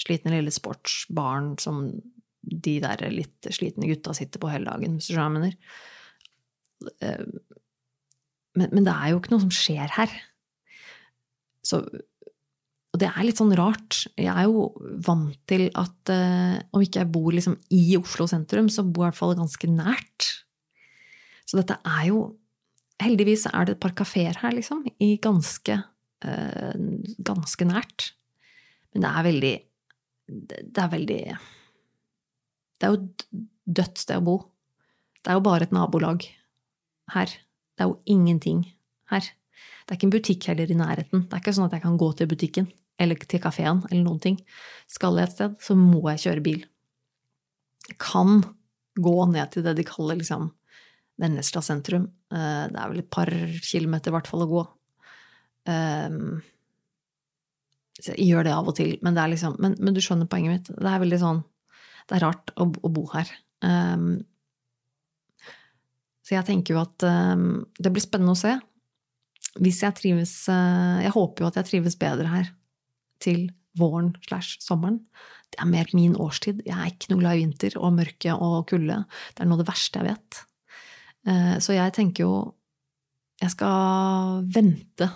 [0.00, 1.86] slitne lille sportsbaren som
[2.44, 6.94] de der litt slitne gutta sitter på hele dagen, hvis du skjønner hva jeg mener.
[7.06, 7.36] Ehm,
[8.54, 10.12] men, men, det er jo ikke noe som skjer her.
[11.64, 11.80] Så
[12.94, 14.04] og det er litt sånn rart.
[14.14, 14.68] Jeg er jo
[15.02, 19.08] vant til at uh, om ikke jeg bor liksom i Oslo sentrum, så bor jeg
[19.08, 20.28] i hvert fall ganske nært.
[21.42, 22.24] Så dette er jo
[23.02, 26.84] Heldigvis er det et par kafeer her, liksom, i ganske uh,
[27.26, 28.12] ganske nært.
[28.94, 29.54] Men det er veldig
[30.54, 31.18] Det er veldig
[32.78, 33.26] Det er jo et
[33.66, 34.36] dødt sted å bo.
[35.18, 36.22] Det er jo bare et nabolag
[37.16, 37.34] her.
[37.74, 38.62] Det er jo ingenting
[39.10, 39.26] her.
[39.26, 41.26] Det er ikke en butikk heller i nærheten.
[41.26, 44.20] Det er ikke sånn at jeg kan gå til butikken eller til kafeen eller noen
[44.22, 44.38] ting.
[44.90, 46.60] Skal jeg et sted, så må jeg kjøre bil.
[47.88, 48.42] Jeg kan
[48.94, 50.48] gå ned til det de kaller liksom
[51.20, 52.08] Vennesla sentrum.
[52.32, 53.30] Eh, det er vel et par
[53.62, 54.64] kilometer i hvert fall å gå.
[55.70, 56.42] Ehm,
[58.02, 60.70] jeg gjør det av og til, men, liksom, men, men, du skjønner poenget mitt.
[60.74, 61.44] Det er veldig sånn
[62.04, 63.30] Det er rart å, å bo her.
[63.64, 64.18] Um,
[66.24, 68.58] så jeg tenker jo at um, det blir spennende å se.
[69.62, 72.50] Hvis jeg trives uh, Jeg håper jo at jeg trives bedre her
[73.24, 73.46] til
[73.78, 75.00] våren slash sommeren.
[75.50, 76.62] Det er mer min årstid.
[76.66, 79.00] Jeg er ikke noe glad i vinter og mørke og kulde.
[79.34, 80.40] Det er noe av det verste jeg vet.
[81.30, 82.34] Eh, så jeg tenker jo
[83.42, 85.08] Jeg skal vente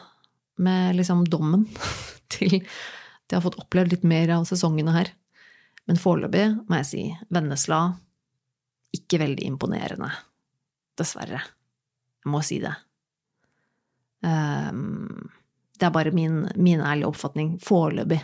[0.58, 1.68] med liksom dommen
[2.34, 2.58] til
[3.28, 5.10] jeg har fått opplevd litt mer av sesongene her.
[5.88, 7.80] Men foreløpig må jeg si Vennesla
[8.96, 10.08] ikke veldig imponerende.
[10.98, 11.42] Dessverre.
[12.24, 12.72] Jeg må si det.
[14.24, 15.28] Um,
[15.78, 18.20] det er bare min, min ærlige oppfatning foreløpig.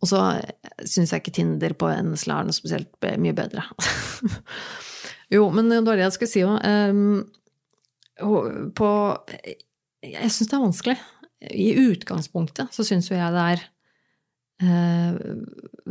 [0.00, 0.20] Og så
[0.88, 3.66] syns jeg ikke Tinder på Vennesla er noe spesielt mye bedre.
[5.34, 6.56] jo, men det var det jeg skulle si òg.
[6.64, 8.88] Um, på
[10.04, 10.96] Jeg syns det er vanskelig.
[11.40, 13.62] I utgangspunktet så syns jo jeg det er
[14.60, 15.14] eh,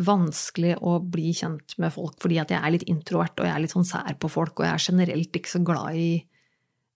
[0.06, 3.63] vanskelig å bli kjent med folk fordi at jeg er litt introvert, og jeg er
[3.63, 6.12] litt sånn sær på folk, og jeg er generelt ikke så glad i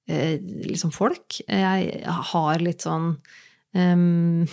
[0.09, 0.37] eh,
[0.67, 1.39] liksom folk.
[1.47, 3.13] Jeg har litt sånn
[3.75, 4.43] um,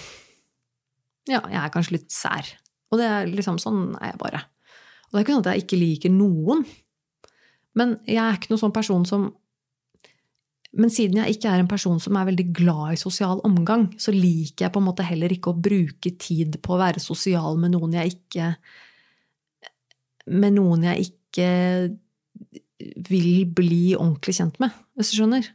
[1.30, 2.48] Ja, jeg er kanskje litt sær.
[2.90, 4.44] Og det er liksom sånn er jeg bare.
[5.10, 6.64] Og det er ikke sånn at jeg ikke liker noen.
[7.78, 9.30] Men jeg er ikke noen sånn person som
[10.70, 14.12] Men siden jeg ikke er en person som er veldig glad i sosial omgang, så
[14.14, 17.74] liker jeg på en måte heller ikke å bruke tid på å være sosial med
[17.74, 18.52] noen jeg ikke
[20.30, 21.48] Med noen jeg ikke
[23.08, 25.48] vil bli ordentlig kjent med, hvis du skjønner.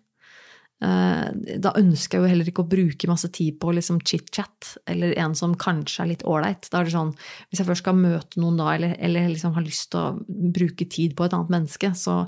[0.84, 5.16] Eh, da ønsker jeg jo heller ikke å bruke masse tid på liksom chit-chat, eller
[5.24, 6.68] en som kanskje er litt ålreit.
[6.68, 7.14] Sånn,
[7.50, 10.88] Hvis jeg først skal møte noen da, eller, eller liksom har lyst til å bruke
[10.92, 12.26] tid på et annet menneske, så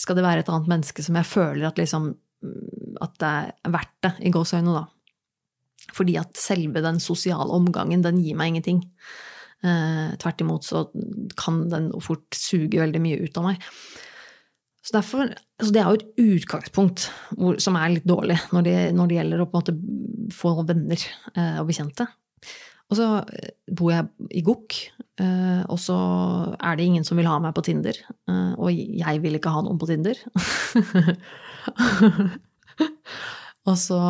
[0.00, 2.14] skal det være et annet menneske som jeg føler at, liksom,
[3.04, 4.86] at det er verdt det, i gåseøynene, da.
[5.96, 8.84] Fordi at selve den sosiale omgangen, den gir meg ingenting.
[9.60, 10.86] Eh, tvert imot så
[11.36, 13.66] kan den fort suge veldig mye ut av meg.
[14.80, 15.28] Så derfor,
[15.60, 19.18] altså Det er jo et utgangspunkt hvor, som er litt dårlig når det, når det
[19.18, 21.02] gjelder å på en måte få venner
[21.34, 22.06] eh, og bekjente.
[22.90, 24.76] Og så eh, bor jeg i Gokk,
[25.22, 25.96] eh, og så
[26.58, 27.98] er det ingen som vil ha meg på Tinder.
[28.30, 30.16] Eh, og jeg vil ikke ha noen på Tinder.
[33.68, 34.00] og så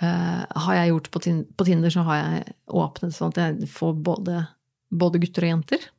[0.00, 4.46] eh, har jeg gjort på, Tinder så har jeg åpnet sånn at jeg får både,
[4.94, 5.90] både gutter og jenter.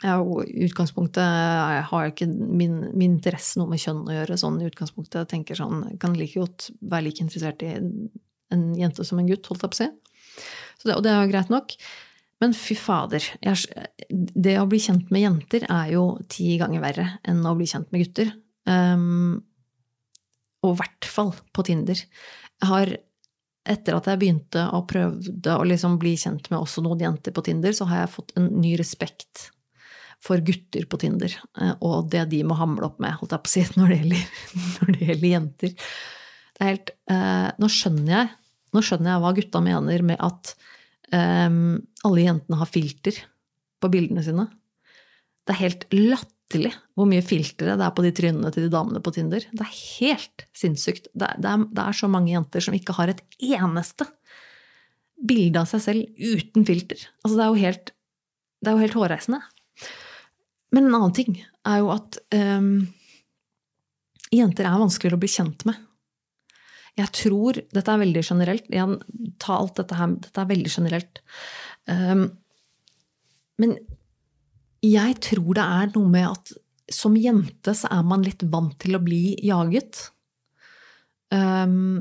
[0.00, 4.38] I utgangspunktet jeg har ikke min, min, interesse noe med kjønn å gjøre.
[4.40, 5.28] sånn i utgangspunktet.
[5.28, 7.74] Tenker sånn, kan like godt være like interessert i
[8.50, 9.90] en jente som en gutt, holdt jeg på å si.
[10.86, 11.76] Det, og det er jo greit nok.
[12.40, 13.24] Men fy fader.
[13.44, 17.68] Jeg, det å bli kjent med jenter er jo ti ganger verre enn å bli
[17.68, 18.32] kjent med gutter.
[18.64, 19.42] Um,
[20.64, 22.00] og i hvert fall på Tinder.
[22.00, 22.94] Jeg har,
[23.68, 27.44] etter at jeg begynte å prøvde å liksom bli kjent med også noen jenter på
[27.44, 29.50] Tinder, så har jeg fått en ny respekt
[30.20, 33.50] for gutter på Tinder, eh, og det de må hamle opp med, holdt jeg på
[33.50, 34.26] å si, når det gjelder,
[34.76, 35.74] når det gjelder jenter.
[36.50, 38.30] Det er helt eh, Nå skjønner jeg
[38.74, 40.52] nå skjønner jeg hva gutta mener med at
[41.12, 43.16] um, alle jentene har filter
[43.80, 44.46] på bildene sine.
[45.46, 49.02] Det er helt latterlig hvor mye filtre det er på de trynene til de damene
[49.02, 49.46] på Tinder.
[49.50, 51.10] Det er helt sinnssykt.
[51.14, 54.06] Det er, det, er, det er, så mange jenter som ikke har et eneste
[55.20, 57.02] bilde av seg selv uten filter.
[57.24, 57.92] Altså, det er jo helt,
[58.60, 59.40] det er jo helt hårreisende.
[60.74, 62.88] Men en annen ting er jo at um,
[64.34, 65.78] jenter er vanskeligere å bli kjent med.
[66.98, 68.66] Jeg tror Dette er veldig generelt.
[68.70, 68.98] Igjen,
[69.42, 71.22] ta alt dette her Dette er veldig generelt.
[71.90, 72.26] Um,
[73.60, 73.76] men
[74.84, 76.54] jeg tror det er noe med at
[76.90, 80.08] som jente så er man litt vant til å bli jaget.
[81.30, 82.00] Um,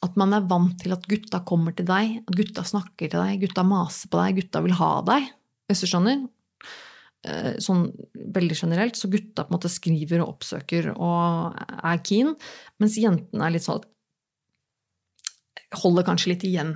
[0.00, 3.42] at man er vant til at gutta kommer til deg, at gutta snakker til deg,
[3.44, 5.28] gutta maser på deg, gutta vil ha deg.
[5.68, 6.24] Hvis du skjønner?
[7.20, 7.90] Eh, sånn
[8.32, 12.32] veldig generelt, så gutta på en måte skriver og oppsøker og er keen,
[12.80, 13.86] mens jentene er litt sånn
[15.70, 16.72] Holder kanskje litt igjen.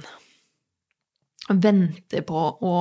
[1.50, 2.74] Venter på å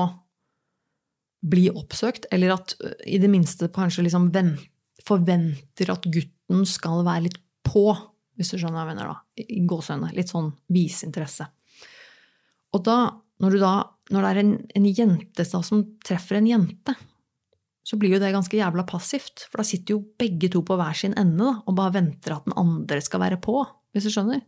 [1.42, 2.76] bli oppsøkt, eller at
[3.10, 4.28] i det minste kanskje liksom
[5.08, 7.88] forventer at gutten skal være litt på,
[8.38, 9.42] hvis du skjønner hva jeg mener, da.
[9.42, 10.14] I gåsehudene.
[10.14, 11.50] Litt sånn vise interesse.
[12.78, 13.00] Og da,
[13.42, 13.74] når, da,
[14.14, 16.94] når det er en, en jente som treffer en jente,
[17.84, 19.46] så blir jo det ganske jævla passivt.
[19.50, 22.48] For da sitter jo begge to på hver sin ende da, og bare venter at
[22.48, 23.60] den andre skal være på,
[23.94, 24.44] hvis du skjønner.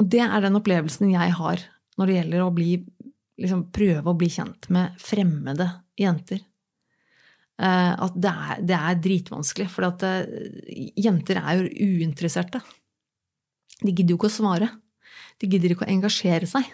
[0.00, 1.66] Og det er den opplevelsen jeg har
[2.00, 2.70] når det gjelder å bli,
[3.42, 5.66] liksom, prøve å bli kjent med fremmede
[6.00, 6.40] jenter.
[7.60, 12.62] Eh, at det er, det er dritvanskelig, for eh, jenter er jo uinteresserte.
[13.80, 14.70] De gidder jo ikke å svare.
[15.40, 16.64] De gidder ikke å engasjere seg.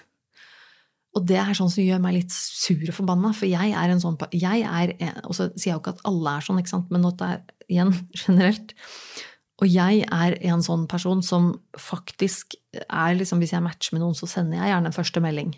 [1.17, 4.03] Og det er sånn som gjør meg litt sur og forbanna, for jeg er en
[4.03, 4.93] sånn jeg er,
[5.25, 7.41] Og så sier jeg jo ikke at alle er sånn, ikke sant, men det er
[7.73, 7.93] igjen
[8.25, 8.75] generelt.
[9.57, 14.19] Og jeg er en sånn person som faktisk er liksom Hvis jeg matcher med noen,
[14.19, 15.55] så sender jeg gjerne en første melding.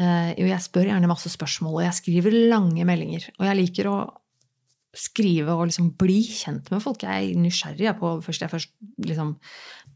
[0.00, 3.28] Eh, jo, jeg spør gjerne masse spørsmål, og jeg skriver lange meldinger.
[3.38, 3.96] Og jeg liker å
[4.92, 7.04] skrive og liksom bli kjent med folk.
[7.06, 8.72] Jeg er nysgjerrig på Først jeg først
[9.06, 9.36] liksom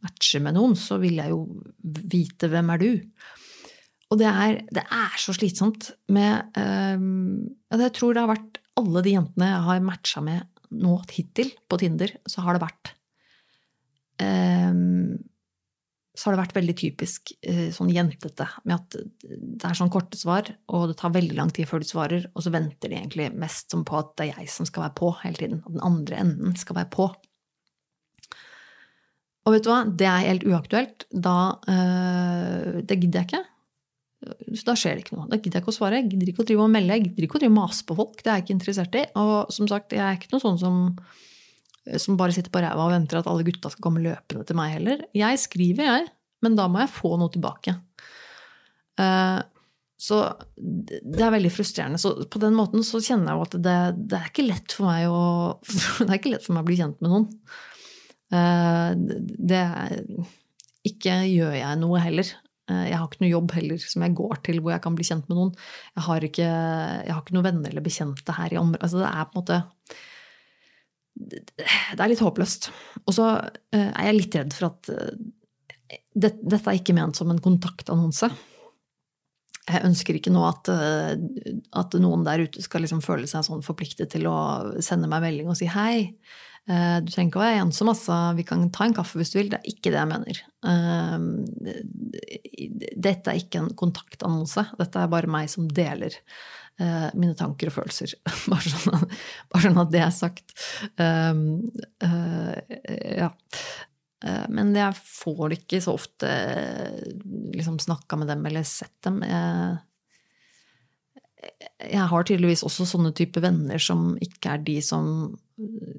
[0.04, 1.42] matcher med noen, så vil jeg jo
[1.82, 2.90] vite hvem er du
[4.06, 7.06] og det er, det er, så slitsomt med uh,
[7.74, 11.78] Jeg tror det har vært alle de jentene jeg har matcha med nå hittil på
[11.80, 12.92] Tinder, så har det vært
[14.22, 15.16] uh,
[16.16, 20.18] så har det vært veldig typisk uh, sånn jentete med at det er sånn korte
[20.20, 23.32] svar, og det tar veldig lang tid før de svarer, og så venter de egentlig
[23.34, 25.64] mest som på at det er jeg som skal være på hele tiden.
[25.66, 27.10] At den andre enden skal være på.
[29.46, 31.04] Og vet du hva, det er helt uaktuelt.
[31.10, 31.36] Da
[31.66, 33.44] Det gidder jeg ikke.
[34.66, 35.28] Da skjer det ikke noe.
[35.30, 36.00] Da gidder jeg ikke å svare.
[36.00, 36.98] Jeg gidder ikke å drive og melde.
[36.98, 38.20] Jeg gidder ikke å drive og mase på folk.
[38.20, 39.02] Det er jeg ikke interessert i.
[39.22, 40.78] Og som sagt, jeg er ikke noen sånn som,
[42.04, 44.72] som bare sitter på ræva og venter at alle gutta skal komme løpende til meg
[44.76, 45.04] heller.
[45.16, 46.08] Jeg skriver, jeg.
[46.44, 47.76] Men da må jeg få noe tilbake.
[49.00, 49.40] Uh,
[49.96, 50.18] så
[50.56, 52.00] det er veldig frustrerende.
[52.00, 53.78] Så på den måten så kjenner jeg jo at det,
[54.12, 55.22] det, er ikke lett for meg å
[56.04, 57.30] Det er ikke lett for meg å bli kjent med noen.
[58.26, 58.42] Det
[59.46, 59.62] det
[60.86, 62.28] Ikke gjør jeg noe heller.
[62.66, 65.06] Eh, jeg har ikke noe jobb heller som jeg går til hvor jeg kan bli
[65.06, 65.52] kjent med noen.
[65.94, 68.82] Jeg har ikke, jeg har ikke noen venner eller bekjente her i området.
[68.82, 69.60] Altså det er på en måte
[71.16, 72.68] Det er litt håpløst.
[73.04, 73.30] Og så
[73.72, 75.14] eh, er jeg litt redd for at eh,
[76.16, 78.30] det, dette er ikke ment som en kontaktannonse.
[79.66, 84.12] Jeg ønsker ikke nå at, at noen der ute skal liksom føle seg sånn forpliktet
[84.12, 84.36] til å
[84.78, 86.12] sende meg melding og si hei.
[86.66, 88.14] Eh, du trenger ikke å være ensom, altså.
[88.38, 89.50] Vi kan ta en kaffe hvis du vil.
[89.52, 90.36] Det er ikke det jeg mener.
[90.66, 91.16] Eh,
[93.06, 94.66] dette er ikke en kontaktannonse.
[94.80, 96.12] Dette er bare meg som deler
[96.82, 98.16] eh, mine tanker og følelser.
[98.52, 99.06] Bare sånn,
[99.52, 100.56] bare sånn at det er sagt.
[103.06, 103.30] Ja.
[104.50, 106.28] Men jeg får ikke så ofte
[107.54, 109.20] liksom snakka med dem eller sett dem.
[109.22, 109.76] Jeg,
[111.36, 115.36] jeg har tydeligvis også sånne type venner som ikke er de som,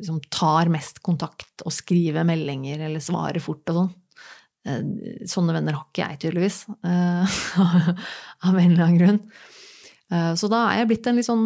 [0.04, 3.92] som tar mest kontakt og skriver meldinger eller svarer fort og sånn.
[4.68, 4.82] Eh,
[5.30, 6.64] sånne venner har ikke jeg, tydeligvis.
[6.68, 7.38] Eh,
[8.48, 9.20] av en eller annen grunn.
[10.12, 11.46] Eh, så da er jeg blitt en litt sånn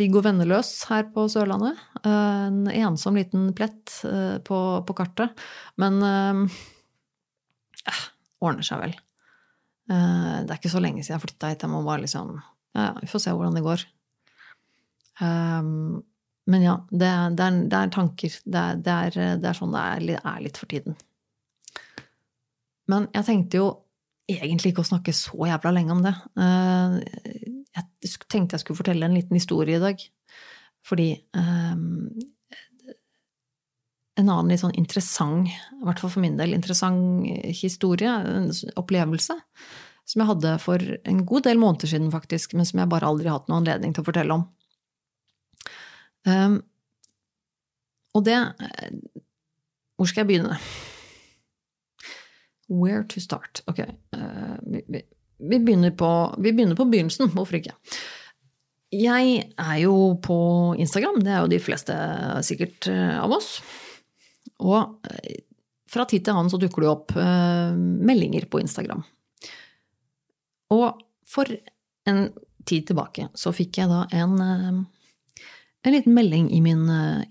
[0.00, 1.80] Viggo Venneløs her på Sørlandet.
[2.08, 4.00] En ensom liten plett
[4.46, 5.46] på, på kartet.
[5.80, 6.58] Men eh,
[8.40, 8.98] ordner seg vel.
[9.90, 11.64] Eh, det er ikke så lenge siden jeg flytta hit.
[11.66, 12.38] Jeg må bare liksom
[12.76, 13.82] Ja, vi får se hvordan det går.
[15.20, 16.04] Um,
[16.46, 18.36] men ja, det, det, er, det er, tanker.
[18.46, 20.94] Det er, det er, er sånn det er, litt for tiden.
[22.90, 23.66] Men jeg tenkte jo
[24.30, 26.14] egentlig ikke å snakke så jævla lenge om det.
[26.38, 27.00] Uh,
[27.74, 30.06] jeg tenkte jeg skulle fortelle en liten historie i dag.
[30.86, 32.06] Fordi um,
[34.20, 37.24] en annen litt sånn interessant, i hvert fall for min del, interessant
[37.56, 38.50] historie, en
[38.80, 39.36] opplevelse,
[40.10, 43.30] som jeg hadde for en god del måneder siden, faktisk, men som jeg bare aldri
[43.30, 44.48] har hatt noen anledning til å fortelle om.
[46.28, 46.58] Um,
[48.12, 48.36] og det
[49.96, 50.56] Hvor skal jeg begynne?
[52.68, 53.62] Where to start?
[53.70, 53.80] Ok.
[54.14, 54.82] Uh, vi,
[55.38, 57.30] vi, begynner på, vi begynner på begynnelsen.
[57.34, 57.76] Hvorfor ikke?
[58.90, 60.36] Jeg er jo på
[60.82, 61.94] Instagram, det er jo de fleste
[62.42, 63.60] sikkert eh, av oss.
[64.60, 65.40] Og eh,
[65.90, 69.02] fra tid til annen så dukker det opp uh, meldinger på Instagram.
[70.70, 71.50] Og for
[72.06, 72.28] en
[72.68, 75.40] tid tilbake så fikk jeg da en, uh,
[75.82, 76.84] en liten melding i min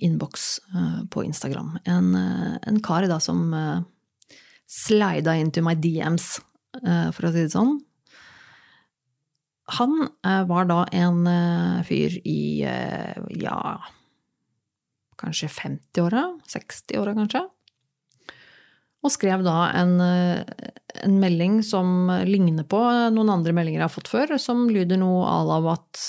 [0.03, 0.49] innboks
[1.13, 1.77] på Instagram.
[1.87, 3.53] En, en, kar da som
[4.67, 6.39] slida into my DMs,
[7.13, 7.77] for å si det sånn.
[9.77, 9.95] Han
[10.49, 11.29] var da en
[11.85, 13.61] fyr i ja
[15.19, 17.45] kanskje 50-åra, 60-åra kanskje.
[18.99, 22.81] Og skrev da en, en, melding som ligner på
[23.15, 25.23] noen andre meldinger jeg har fått før, som lyder noe
[25.55, 26.01] av at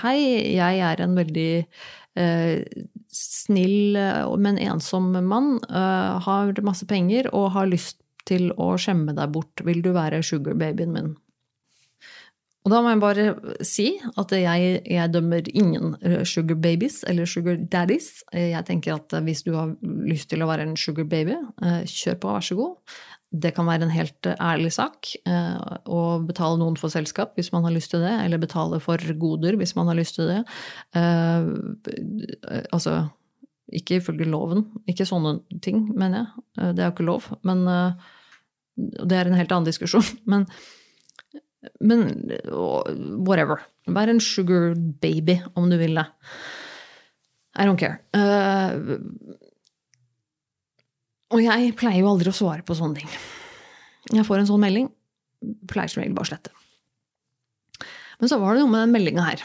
[0.00, 0.16] hei,
[0.54, 1.50] jeg er en veldig
[2.16, 2.64] eh,
[3.12, 3.98] snill,
[4.40, 9.64] men ensom mann, eh, har masse penger og har lyst til å skjemme deg bort,
[9.64, 11.14] vil du være sugarbabyen min?
[12.68, 13.22] Og da må jeg bare
[13.64, 13.86] si
[14.20, 18.18] at jeg, jeg, dømmer ingen eh, sugar babies eller sugar daddies.
[18.36, 19.72] Jeg tenker at hvis du har
[20.04, 22.98] lyst til å være en sugar baby, eh, kjør på, vær så god.
[23.32, 25.56] Det kan være en helt ærlig sak eh,
[25.88, 29.56] å betale noen for selskap hvis man har lyst til det, eller betale for goder
[29.56, 30.42] hvis man har lyst til det.
[32.68, 33.00] Altså,
[33.80, 34.66] ikke ifølge loven.
[34.84, 36.72] Ikke sånne ting, mener jeg.
[36.76, 37.32] Det er jo ikke lov.
[37.48, 37.64] Men
[38.76, 40.04] det er en helt annen diskusjon.
[40.28, 40.44] Men
[41.80, 42.08] men
[43.26, 43.62] whatever.
[43.88, 46.06] Vær en sugar baby om du vil det.
[47.58, 48.00] I don't care.
[48.14, 48.98] Uh,
[51.34, 53.10] og jeg pleier jo aldri å svare på sånne ting.
[54.14, 54.88] Jeg får en sånn melding,
[55.68, 56.54] pleier som regel bare å slette.
[58.18, 59.42] Men så var det noe med den meldinga her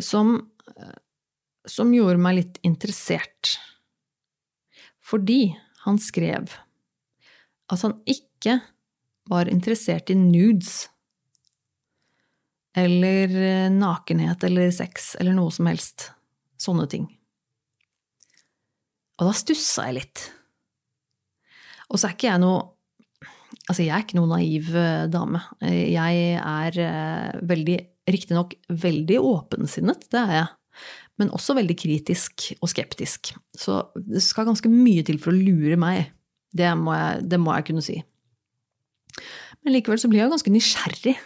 [0.00, 0.36] som,
[1.68, 3.56] som gjorde meg litt interessert.
[5.02, 5.52] Fordi
[5.84, 6.54] han skrev
[7.72, 8.60] at han ikke
[9.30, 10.88] var interessert i nudes.
[12.76, 16.10] Eller eh, nakenhet eller sex eller noe som helst.
[16.60, 17.08] Sånne ting.
[19.20, 20.22] Og da stussa jeg litt.
[21.92, 22.68] Og så er ikke jeg noe
[23.68, 25.38] Altså, jeg er ikke noe naiv eh, dame.
[25.62, 27.76] Jeg er eh, veldig,
[28.10, 30.48] riktignok veldig åpensinnet, det er jeg.
[31.20, 33.30] men også veldig kritisk og skeptisk.
[33.54, 36.10] Så det skal ganske mye til for å lure meg.
[36.50, 38.00] Det må jeg, det må jeg kunne si.
[39.62, 41.16] Men likevel så blir jeg jo ganske nysgjerrig.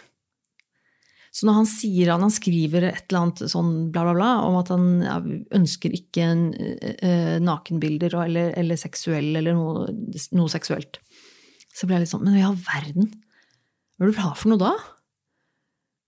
[1.37, 4.55] Så når han sier han, han skriver et eller annet sånn bla, bla, bla om
[4.57, 4.85] at han
[5.53, 9.85] ønsker ikke uh, nakenbilder eller, eller seksuell eller noe,
[10.33, 10.97] noe, seksuelt,
[11.69, 13.11] så blir jeg litt sånn Men i all verden,
[13.97, 14.73] hva er du ha for noe da?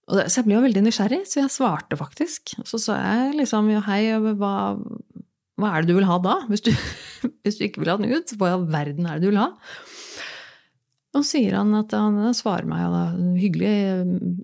[0.10, 2.56] Det, så jeg ble jo veldig nysgjerrig, så jeg svarte faktisk.
[2.66, 4.02] Så sa jeg liksom jo hei,
[4.40, 4.54] hva,
[5.62, 6.40] hva er det du vil ha da?
[6.50, 6.72] Hvis du,
[7.46, 9.44] hvis du ikke vil ha den ut, hva i all verden er det du vil
[9.44, 9.52] ha?
[11.18, 13.04] Og sier han at han svarer meg, da,
[13.40, 13.74] hyggelig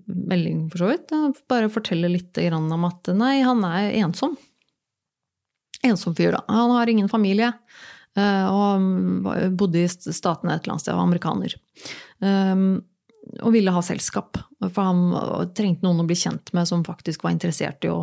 [0.06, 1.14] melding for så vidt,
[1.50, 4.34] bare forteller litt om at nei, han er ensom.
[5.86, 6.42] Ensom fyr, da.
[6.50, 7.52] Han har ingen familie.
[8.16, 11.54] Eh, og bodde i statene et eller annet sted, var amerikaner.
[12.24, 12.68] Ehm,
[13.42, 14.38] og ville ha selskap.
[14.64, 18.00] For han trengte noen å bli kjent med som faktisk var interessert i å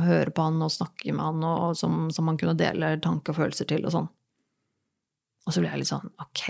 [0.00, 3.40] høre på han og snakke med han, og som, som han kunne dele tanker og
[3.40, 4.10] følelser til og sånn.
[5.46, 6.44] Og så ble jeg litt sånn ok,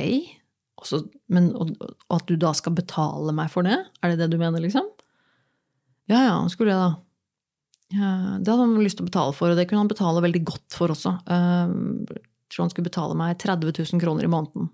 [0.77, 1.03] også,
[1.33, 3.79] men og, og at du da skal betale meg for det?
[4.03, 4.89] Er det det du mener, liksom?
[6.11, 6.95] Ja, ja, skulle jeg da.
[7.87, 10.75] Det hadde han lyst til å betale for, og det kunne han betale veldig godt
[10.75, 11.13] for også.
[11.27, 14.69] Jeg tror han skulle betale meg 30 000 kroner i måneden.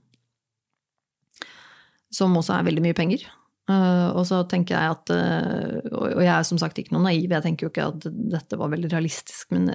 [2.13, 3.25] Som også er veldig mye penger.
[3.71, 7.31] Uh, og så tenker jeg at uh, Og jeg er som sagt ikke noe naiv,
[7.31, 9.69] jeg tenker jo ikke at dette var veldig realistisk, men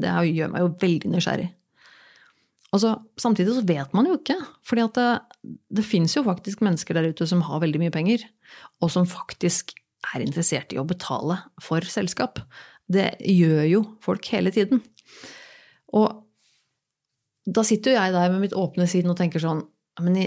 [0.00, 1.50] det gjør meg jo veldig nysgjerrig.
[2.76, 4.36] Altså, samtidig så vet man jo ikke.
[4.66, 5.08] fordi det,
[5.78, 8.26] det fins jo faktisk mennesker der ute som har veldig mye penger,
[8.84, 9.72] og som faktisk
[10.14, 12.42] er interessert i å betale for selskap.
[12.86, 14.82] Det gjør jo folk hele tiden.
[15.96, 16.22] Og
[17.46, 19.62] da sitter jo jeg der med mitt åpne sinn og tenker sånn
[20.02, 20.26] Men i,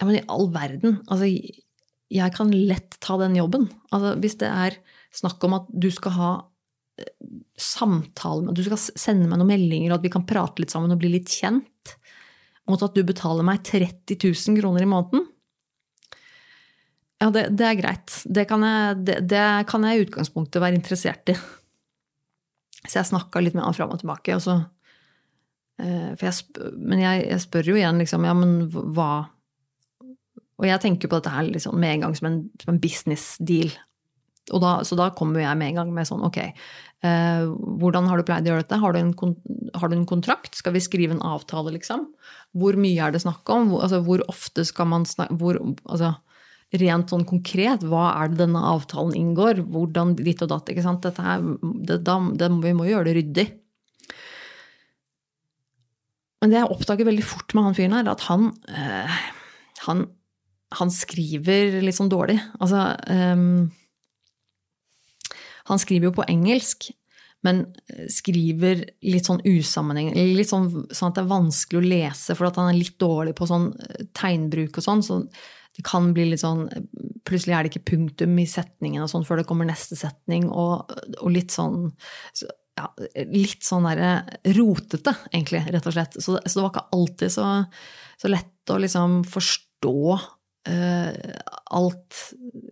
[0.00, 3.66] men i all verden, altså jeg kan lett ta den jobben.
[3.92, 4.78] Altså, hvis det er
[5.12, 6.30] snakk om at du skal ha
[7.58, 10.94] samtale med Du skal sende meg noen meldinger, og at vi kan prate litt sammen
[10.94, 11.96] og bli litt kjent.
[12.68, 15.26] Mot at du betaler meg 30 000 kroner i måneden.
[17.18, 18.14] Ja, det, det er greit.
[18.30, 21.34] Det kan, jeg, det, det kan, jeg, i utgangspunktet være interessert i.
[22.84, 24.36] Så jeg snakka litt med han fram og tilbake.
[24.36, 24.60] Og så,
[25.82, 29.10] eh, jeg, men jeg, jeg, spør jo igjen, liksom, ja, men hva
[30.58, 33.36] Og jeg tenker på dette her liksom, med en gang som en, som en business
[33.38, 33.70] deal.
[34.48, 36.38] Da, så da kommer jeg med en gang med sånn ok,
[37.02, 38.78] hvordan har du pleid å gjøre dette?
[38.82, 39.12] Har du, en,
[39.78, 40.56] har du, en, kontrakt?
[40.58, 42.08] Skal vi skrive en avtale, liksom?
[42.58, 43.68] Hvor mye er det snakk om?
[43.70, 46.16] Hvor, altså, hvor ofte skal man snakke hvor, altså,
[46.68, 49.62] Rent sånn konkret, hva er det denne avtalen inngår?
[49.72, 50.68] Hvordan ditt og datt?
[50.68, 51.00] ikke sant?
[51.00, 53.46] Dette her, det, da, det, vi må gjøre det ryddig.
[56.42, 59.16] Men det jeg oppdager veldig fort med han fyren her, er at han, øh,
[59.86, 60.04] han,
[60.76, 62.36] han skriver litt sånn dårlig.
[62.60, 62.84] Altså
[63.16, 63.64] øh,
[65.68, 66.90] han skriver jo på engelsk,
[67.46, 67.62] men
[68.10, 70.24] skriver litt sånn usammenhengende.
[70.34, 73.46] Litt sånn, sånn, at det er vanskelig å lese, for han er litt dårlig på
[73.46, 75.04] sånn eh, tegnbruk og sånn.
[75.06, 75.20] Så
[75.78, 76.66] det kan bli litt sånn
[77.28, 80.88] Plutselig er det ikke punktum i setningen og sånn før det kommer neste setning, og,
[81.20, 81.90] og litt sånn
[82.78, 82.86] ja,
[83.28, 86.16] litt sånn derre rotete, egentlig, rett og slett.
[86.16, 87.46] Så, så, det var ikke alltid så,
[88.22, 91.10] så lett å liksom forstå uh,
[91.78, 92.20] alt,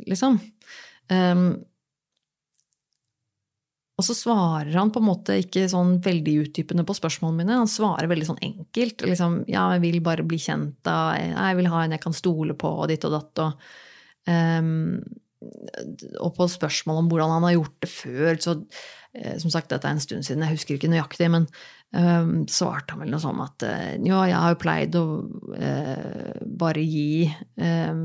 [0.08, 0.38] liksom.
[1.12, 1.44] Um,
[3.96, 7.60] og så svarer han på en måte ikke sånn veldig utdypende på spørsmålene mine.
[7.62, 9.06] Han svarer veldig sånn enkelt.
[9.08, 11.14] Liksom, ja, jeg vil bare bli kjent da.
[11.16, 13.42] Jeg vil ha en jeg kan stole på, og ditt og datt.
[13.46, 13.70] Og,
[14.28, 15.00] um,
[16.20, 19.88] og på spørsmål om hvordan han har gjort det før, så uh, Som sagt, dette
[19.88, 21.48] er en stund siden, jeg husker ikke nøyaktig, men
[21.96, 25.06] um, svarte han vel noe sånn at uh, ja, jeg har jo pleid å
[25.56, 27.30] uh, bare gi
[27.64, 28.04] um,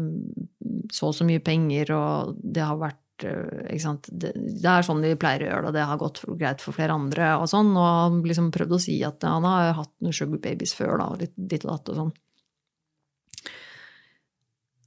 [0.88, 5.14] så og så mye penger, og det har vært Eh, det, det, er sånn de
[5.20, 7.36] pleier å gjøre det, det har gått for, greit for flere andre.
[7.42, 10.76] Og sånn, og han liksom prøvde å si at han har hatt noen sugar babies
[10.78, 12.12] før, da, og litt ditt og datt og sånn.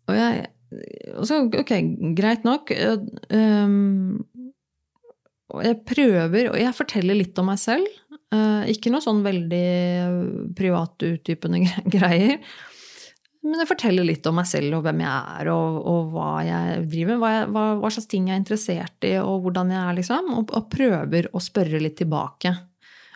[0.05, 0.45] Og jeg
[1.15, 1.73] og så, ok,
[2.19, 2.73] greit nok.
[3.31, 4.25] Um,
[5.55, 7.87] og jeg prøver, og jeg forteller litt om meg selv.
[8.35, 11.63] Uh, ikke noe sånn veldig privat utdypende
[11.95, 12.41] greier.
[13.45, 16.85] Men jeg forteller litt om meg selv og hvem jeg er, og, og hva jeg
[16.89, 17.21] driver med.
[17.21, 20.31] Hva, hva, hva, slags ting jeg er interessert i, og hvordan jeg er, liksom.
[20.39, 22.55] Og, og prøver å spørre litt tilbake.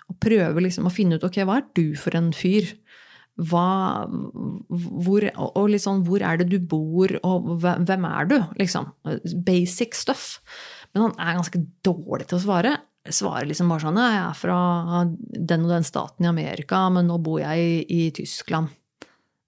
[0.08, 2.68] Og prøver liksom å finne ut ok, hva er du for en fyr?
[3.48, 4.04] Hva,
[4.68, 8.36] hvor, og liksom, hvor er det du bor, og hvem er du?
[8.60, 8.90] Liksom.
[9.46, 10.26] Basic stuff.
[10.92, 12.74] Men han er ganske dårlig til å svare.
[13.08, 14.56] Svarer liksom bare sånn Jeg er fra
[15.16, 18.74] den og den staten i Amerika, men nå bor jeg i, i Tyskland.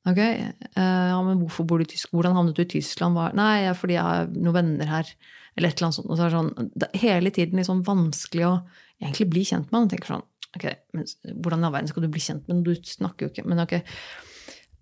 [0.09, 2.15] Ok, uh, ja, men hvorfor bor du i Tyskland?
[2.17, 3.19] Hvordan havnet du i Tyskland?
[3.19, 3.29] Hva?
[3.37, 5.11] Nei, fordi jeg har noen venner her.
[5.59, 6.09] Eller et eller annet sånt.
[6.09, 8.55] Og så er det sånn, det er hele tiden liksom vanskelig å
[9.01, 9.91] egentlig bli kjent med han.
[9.93, 10.27] Tenker sånn,
[10.57, 11.09] ok, men
[11.45, 12.63] Hvordan i all verden skal du bli kjent med?
[12.65, 13.77] Du snakker jo ikke Men ok.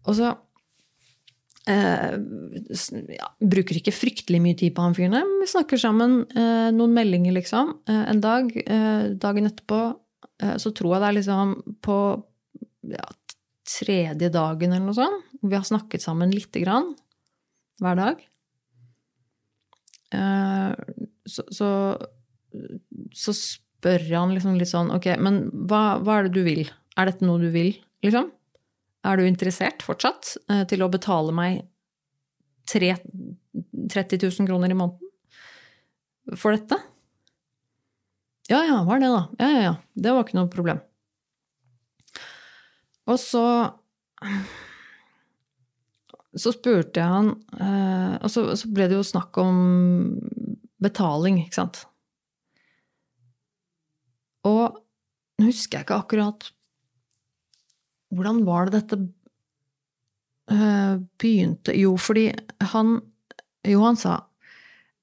[0.09, 0.31] Og så
[1.69, 2.15] eh,
[3.19, 5.35] ja, bruker ikke fryktelig mye tid på han fyren.
[5.43, 7.79] Vi snakker sammen eh, noen meldinger, liksom.
[7.89, 8.53] Eh, en dag.
[8.65, 9.83] Eh, dagen etterpå
[10.45, 11.99] eh, så tror jeg det er liksom på
[12.89, 13.09] ja,
[13.69, 15.29] tredje dagen eller noe sånt.
[15.43, 16.91] Vi har snakket sammen lite grann
[17.83, 18.25] hver dag.
[20.15, 20.73] Eh,
[21.29, 21.69] så, så,
[23.13, 26.65] så spør han liksom litt sånn Ok, men hva, hva, er det du vil?
[26.99, 28.31] Er dette noe du vil, liksom?
[29.07, 31.61] Er du interessert fortsatt eh, til å betale meg
[32.69, 32.95] 3,
[33.93, 36.81] 30 000 kroner i måneden for dette?
[38.49, 39.23] Ja, ja, var det, da.
[39.39, 39.75] Ja, ja, ja.
[39.93, 40.81] Det var ikke noe problem.
[43.09, 43.45] Og så
[46.39, 49.59] så spurte jeg han eh, Og så, så, ble det jo snakk om
[50.83, 51.83] betaling, ikke sant.
[54.47, 54.79] Og
[55.39, 56.51] nå husker jeg ikke akkurat
[58.15, 59.01] Hvordan var det dette
[60.53, 62.31] eh, begynte Jo, fordi
[62.75, 62.99] han
[63.67, 64.23] Jo, han sa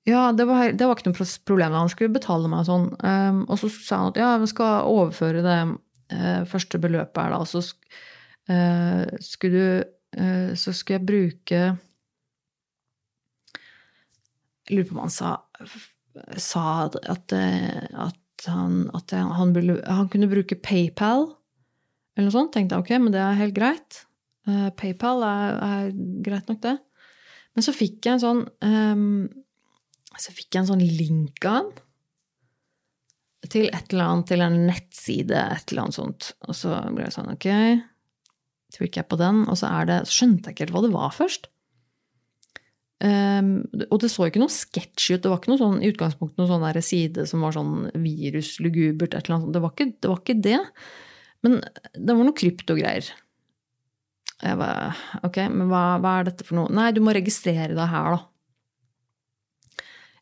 [0.06, 1.74] ja, det var, det var ikke noe problem.
[1.74, 2.84] Han skulle betale meg sånn.
[3.02, 5.56] Um, og så sa han at ja, vi skal overføre det
[6.52, 7.40] første beløpet er da.
[7.50, 7.62] Så
[8.52, 11.62] uh, skulle du Eh, så skulle jeg bruke
[14.66, 15.32] Jeg lurer på om han sa,
[16.42, 17.36] sa at, at,
[18.48, 21.28] han, at han, han, kunne bruke PayPal
[22.16, 22.54] eller noe sånt.
[22.56, 24.00] Tenkte jeg ok, men det er helt greit.
[24.48, 25.92] Eh, PayPal er, er
[26.26, 26.80] greit nok, det.
[27.54, 29.28] Men så fikk jeg en sånn um,
[30.20, 31.70] Så fikk jeg en sånn link av han
[33.52, 36.32] til et eller annet, til en nettside, et eller annet sånt.
[36.48, 37.50] Og så ble jeg sånn, ok
[38.76, 41.14] trykker jeg på den, og så, det, så skjønte jeg ikke helt hva det var
[41.16, 41.50] først.
[43.06, 43.50] Um,
[43.90, 45.24] og det så ikke noe sketsj ut.
[45.24, 49.14] Det var ikke noe sånn, i utgangspunktet noen sånn side som var sånn viruslugubert.
[49.14, 49.52] et eller annet.
[49.56, 50.62] Det var, ikke, det var ikke det.
[51.46, 51.60] Men
[51.94, 53.12] det var noe kryptogreier.
[54.36, 56.72] Jeg bare Ok, men hva, hva, er dette for noe?
[56.76, 58.24] Nei, du må registrere deg her, da.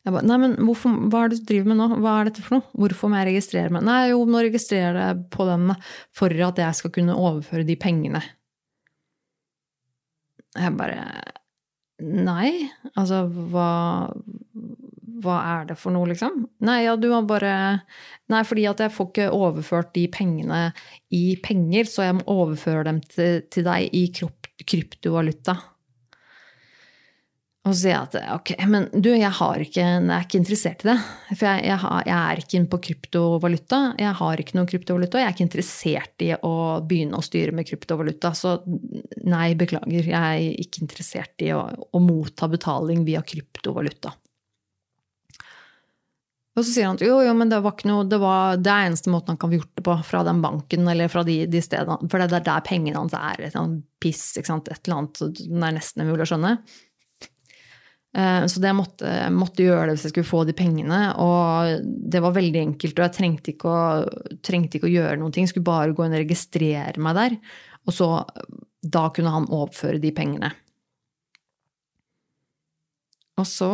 [0.04, 1.86] Jeg bare, nei, men hvorfor, Hva er det du driver med nå?
[2.04, 2.66] Hva er dette for noe?
[2.76, 3.86] Hvorfor må jeg registrere meg?
[3.88, 5.70] Nei, jo, nå registrerer jeg på den
[6.12, 8.20] for at jeg skal kunne overføre de pengene.
[10.54, 11.06] Jeg bare
[12.04, 13.70] Nei, altså hva
[15.24, 16.42] Hva er det for noe, liksom?
[16.66, 17.54] Nei, ja, du må bare
[18.32, 20.66] Nei, fordi at jeg får ikke overført de pengene
[21.14, 25.56] i penger, så jeg må overføre dem til, til deg i kryptovaluta.
[27.64, 29.30] Og så sier jeg at ok, men du, jeg,
[29.64, 30.96] ikke, jeg er ikke interessert i det.
[31.30, 33.78] For jeg, jeg, har, jeg, er ikke inne på kryptovaluta.
[34.02, 35.22] Jeg har ikke noen kryptovaluta.
[35.22, 36.52] Jeg er ikke interessert i å
[36.84, 38.34] begynne å styre med kryptovaluta.
[38.36, 38.58] Så
[39.24, 40.10] nei, beklager.
[40.12, 44.12] Jeg er ikke interessert i å, å motta betaling via kryptovaluta.
[46.54, 48.70] Og så sier han at jo, jo, men det var ikke noe, det, var, det
[48.70, 50.00] er eneste måten han kan få gjort det på.
[50.12, 51.96] Fra den banken eller fra de, de stedene.
[52.12, 53.40] For det er der pengene hans er.
[53.40, 55.30] Et eller annet piss, et eller annet.
[55.40, 56.58] Den er nesten umulig å skjønne.
[58.14, 61.00] Eh, så det måtte, måtte gjøre det hvis jeg skulle få de pengene.
[61.22, 65.34] Og det var veldig enkelt, og jeg trengte ikke å, trengte ikke å gjøre noen
[65.34, 65.48] ting.
[65.48, 67.38] Jeg skulle bare gå inn og registrere meg der.
[67.84, 68.10] Og så
[68.84, 70.52] da kunne han overføre de pengene.
[73.40, 73.72] Og så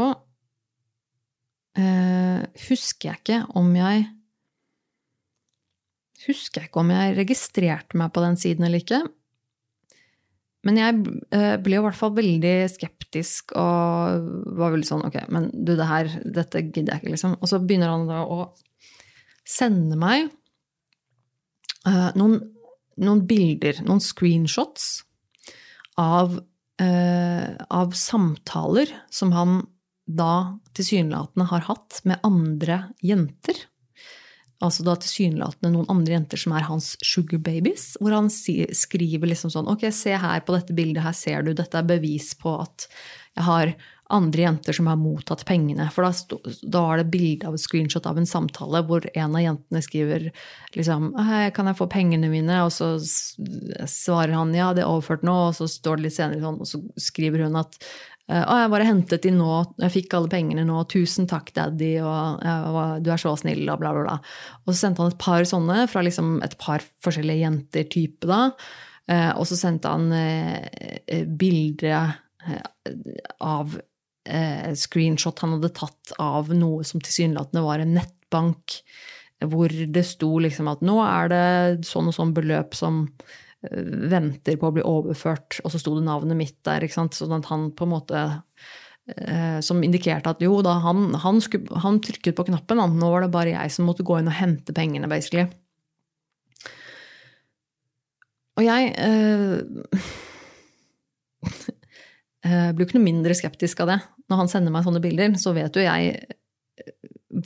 [1.77, 4.09] eh, husker jeg ikke om jeg
[6.21, 8.99] Husker jeg ikke om jeg registrerte meg på den siden eller ikke.
[10.67, 10.97] Men jeg
[11.33, 14.27] eh, ble i hvert fall veldig skeptisk og
[14.61, 17.39] var veldig sånn Ok, men du, det her, dette gidder jeg ikke, liksom.
[17.41, 18.43] Og så begynner han da å
[19.49, 20.29] sende meg
[21.89, 22.37] uh, noen,
[23.01, 25.01] noen, bilder, noen screenshots,
[26.01, 26.37] av,
[26.81, 29.63] uh, av samtaler som han
[30.11, 33.59] da tilsynelatende har hatt med andre jenter
[34.61, 39.53] altså da tilsynelatende noen andre jenter som er hans sugar babies, hvor han skriver liksom
[39.53, 42.87] sånn Ok, se her på dette bildet, her ser du, dette er bevis på at
[43.39, 43.75] jeg har
[44.11, 45.87] andre jenter som har mottatt pengene.
[45.95, 49.37] For da, stod, da er det bilde av et screenshot av en samtale hvor en
[49.39, 50.31] av jentene skriver
[50.75, 51.13] liksom
[51.55, 52.59] Kan jeg få pengene mine?
[52.67, 55.37] Og så svarer han ja, det er overført nå.
[55.51, 57.79] Og så står det litt senere sånn, og så skriver hun at
[58.31, 59.51] Eh, å, jeg bare hentet de nå,
[59.83, 62.45] jeg fikk alle pengene nå, tusen takk, daddy, og
[62.77, 64.17] var, du er så snill, og bla, bla, bla.
[64.65, 68.43] Og så sendte han et par sånne fra liksom et par forskjellige jenter-type, da.
[69.11, 72.05] Eh, og så sendte han eh, bilde
[73.43, 73.79] av
[74.77, 78.77] screenshot han hadde tatt av noe som tilsynelatende var en nettbank,
[79.51, 81.45] hvor det sto liksom at nå er det
[81.89, 83.07] sånn og sånn beløp som
[83.61, 86.85] venter på å bli overført, og så sto det navnet mitt der.
[86.85, 87.17] Ikke sant?
[87.17, 88.23] Sånn at han på en måte
[89.17, 92.89] eh, som indikerte at jo da, han, han, skulle, han trykket på knappen, Da.
[92.89, 95.51] nå var det bare jeg som måtte gå inn og hente pengene, basically.
[98.61, 99.61] Og jeg eh,
[102.49, 104.01] eh blir jo ikke noe mindre skeptisk av det.
[104.33, 106.17] Når han sender meg sånne bilder, så vet jo jeg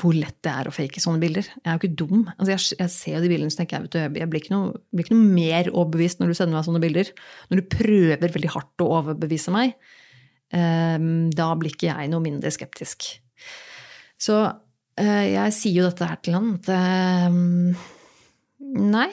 [0.00, 1.46] hvor lett det er å fake sånne bilder.
[1.48, 2.22] Jeg er jo ikke dum.
[2.34, 4.54] Altså jeg, jeg, ser jo de bildene så tenker jeg, vet du, jeg blir ikke,
[4.54, 7.12] noe, blir ikke noe mer overbevist når du sender meg sånne bilder.
[7.50, 9.74] Når du prøver veldig hardt å overbevise meg,
[10.54, 11.08] eh,
[11.40, 13.10] da blir ikke jeg noe mindre skeptisk.
[14.20, 14.40] Så
[15.00, 17.38] eh, jeg sier jo dette her til han at eh,
[18.94, 19.10] nei,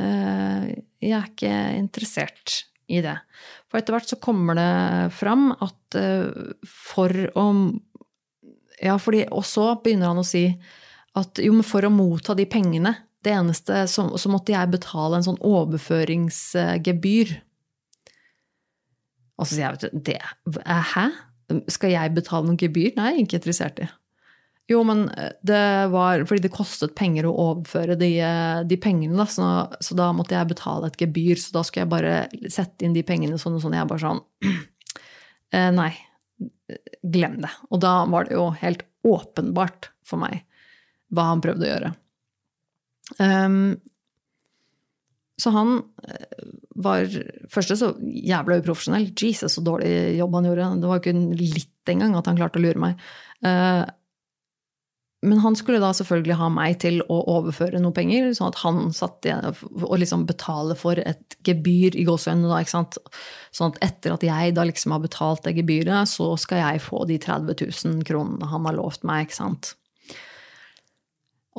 [0.00, 2.60] jeg er ikke interessert
[2.90, 3.16] i det.
[3.70, 7.44] For etter hvert så kommer det fram at eh, for å
[8.80, 10.46] ja, fordi, og så begynner han å si
[11.18, 15.18] at jo, men for å motta de pengene det eneste, så, så måtte jeg betale
[15.18, 17.34] en sånn overføringsgebyr.
[19.40, 20.64] Og så sier jeg, vet du, det
[20.94, 21.08] Hæ?
[21.72, 22.94] Skal jeg betale noen gebyr?
[22.96, 23.88] Nei, ikke interessert i.
[24.70, 25.08] Jo, men
[25.42, 28.12] det var fordi det kostet penger å overføre de,
[28.70, 29.48] de pengene, da, så,
[29.82, 31.40] så, da måtte jeg betale et gebyr.
[31.42, 33.74] Så da skulle jeg bare sette inn de pengene sånn og sånn.
[33.74, 34.22] Jeg er bare sånn
[35.58, 35.90] eh, Nei,
[37.02, 37.50] glem det.
[37.70, 40.44] Og da var det jo helt åpenbart for meg
[41.10, 41.92] hva han prøvde å gjøre.
[43.18, 43.80] Um,
[45.40, 45.72] så han
[46.04, 46.50] eh,
[46.84, 47.08] var
[47.50, 49.08] første så jævla uprofesjonell.
[49.16, 50.68] Jesus, så dårlig jobb han gjorde.
[50.82, 53.00] Det var jo ikke litt engang at han klarte å lure meg.
[53.42, 53.82] Uh,
[55.22, 58.78] men han skulle da selvfølgelig ha meg til å overføre noe penger, sånn at han
[58.96, 62.62] satt igjen og liksom betale for et gebyr i gåseøynene.
[62.70, 67.04] Sånn at etter at jeg da liksom har betalt det gebyret, så skal jeg få
[67.10, 69.28] de 30 000 kronene han har lovt meg.
[69.28, 69.74] ikke sant?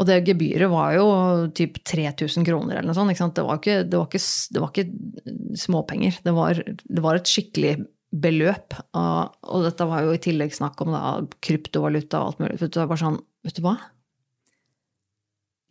[0.02, 1.08] Og det gebyret var jo
[1.54, 3.14] typ 3000 kroner eller noe sånt.
[3.14, 3.38] Ikke sant?
[3.38, 6.22] Det, var ikke, det, var ikke, det var ikke småpenger.
[6.26, 7.76] Det var, det var, et skikkelig
[8.10, 8.74] beløp.
[8.98, 12.58] Og, og, dette var jo i tillegg snakk om da, kryptovaluta og alt mulig.
[12.66, 13.76] Det var sånn Vet du hva?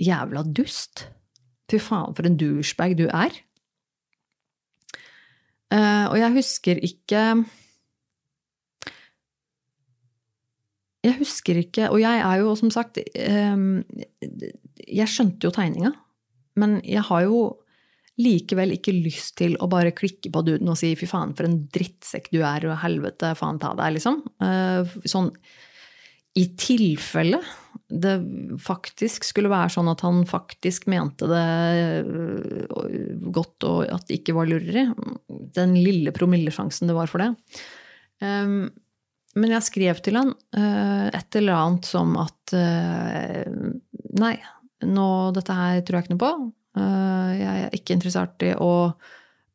[0.00, 1.06] Jævla dust.
[1.70, 3.34] Fy faen, for en douchebag du er.
[5.70, 7.20] Uh, og jeg husker ikke
[11.06, 13.84] Jeg husker ikke Og jeg er jo, som sagt um,
[14.82, 15.92] Jeg skjønte jo tegninga,
[16.58, 17.44] men jeg har jo
[18.18, 21.62] likevel ikke lyst til å bare klikke på duden og si 'fy faen, for en
[21.72, 24.18] drittsekk du er', og 'helvete, faen ta deg', liksom.
[24.42, 25.30] Uh, sånn
[26.36, 27.40] i tilfelle
[27.91, 28.14] det
[28.62, 31.47] faktisk skulle være sånn at han faktisk mente det
[32.07, 34.86] øh, godt og at det ikke var lureri,
[35.57, 37.30] den lille promillesjansen det var for det
[38.24, 38.70] ehm,
[39.34, 43.70] Men jeg skrev til han øh, et eller annet som at øh,
[44.20, 44.34] Nei,
[44.86, 46.30] nå, dette her tror jeg ikke noe på.
[46.74, 48.70] Jeg er ikke interessert i å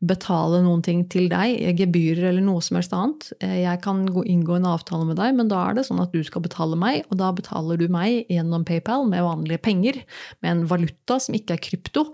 [0.08, 3.28] betale noen ting til deg, gebyrer eller noe som helst annet.
[3.43, 6.22] Eh, jeg kan inngå en avtale med deg, men da er det sånn at du
[6.26, 10.01] skal betale meg, og da betaler du meg gjennom PayPal med vanlige penger,
[10.45, 12.08] med en valuta som ikke er krypto.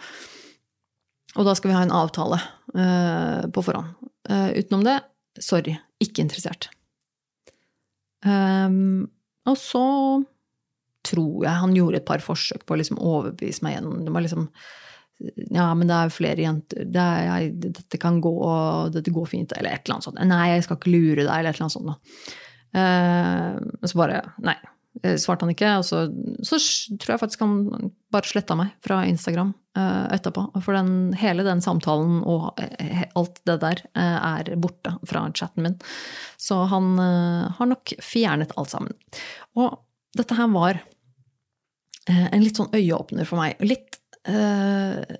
[1.37, 2.41] Og da skal vi ha en avtale
[2.75, 3.93] uh, på forhånd.
[4.27, 4.97] Uh, utenom det,
[5.39, 6.67] sorry, ikke interessert.
[8.27, 9.07] Um,
[9.47, 9.85] og så
[11.07, 14.03] tror jeg han gjorde et par forsøk på å liksom overbevise meg gjennom.
[14.05, 14.49] Det var liksom
[15.51, 18.33] ja, men det er flere jenter det er, jeg, Dette kan gå,
[18.93, 20.21] dette går fint, eller et eller annet sånt.
[20.31, 22.35] Nei, jeg skal ikke lure deg, eller et eller annet sånt.
[22.71, 24.59] Uh, så bare Nei.
[25.17, 25.69] Svarte han ikke.
[25.79, 26.01] Og så,
[26.45, 26.57] så,
[26.99, 30.43] tror jeg faktisk han bare sletta meg fra Instagram uh, etterpå.
[30.59, 35.77] For den, hele den samtalen og he, alt det der er borte fra chatten min.
[36.35, 38.99] Så han har nok fjernet alt sammen.
[39.55, 39.79] Og
[40.19, 40.83] dette her var
[42.11, 43.63] en litt sånn øyeåpner for meg.
[43.63, 43.90] Litt
[44.27, 45.17] eh,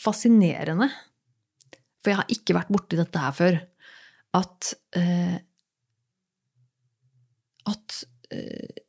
[0.00, 0.88] fascinerende,
[2.00, 3.60] for jeg har ikke vært borti dette her før,
[4.38, 5.38] at eh,
[7.70, 8.02] at,
[8.34, 8.82] eh,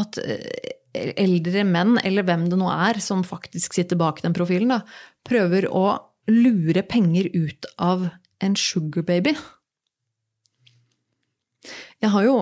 [0.00, 0.74] at eh,
[1.20, 4.82] eldre menn, eller hvem det nå er, som faktisk sitter bak den profilen, da,
[5.28, 5.86] prøver å
[6.28, 8.08] lure penger ut av
[8.44, 9.34] en sugar baby.
[11.98, 12.36] Jeg har jo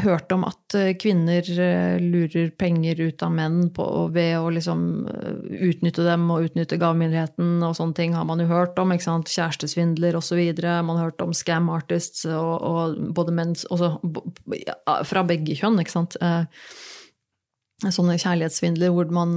[0.00, 3.84] hørt om at eh, kvinner eh, lurer penger ut av menn på,
[4.14, 8.48] ved å liksom eh, utnytte dem og utnytte gavmildheten og sånne ting har man jo
[8.48, 8.94] hørt om.
[8.94, 9.32] ikke sant?
[9.32, 10.40] Kjærestesvindler osv.
[10.62, 13.92] Man har hørt om scam artists og, og både menn også,
[15.08, 16.16] Fra begge kjønn, ikke sant.
[17.82, 19.36] Sånne kjærlighetssvindler hvor man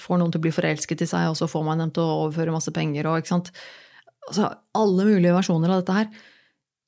[0.00, 2.24] får noen til å bli forelsket i seg, og så får man dem til å
[2.24, 3.52] overføre masse penger og ikke sant.
[4.24, 6.10] Altså, alle mulige versjoner av dette her.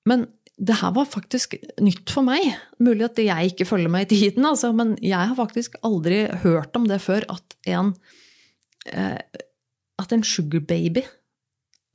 [0.09, 0.25] Men
[0.57, 1.55] det her var faktisk
[1.85, 2.47] nytt for meg.
[2.81, 6.77] Mulig at jeg ikke følger med i tiden, altså, men jeg har faktisk aldri hørt
[6.79, 7.93] om det før at en,
[8.89, 9.21] eh,
[10.01, 11.05] at en sugar baby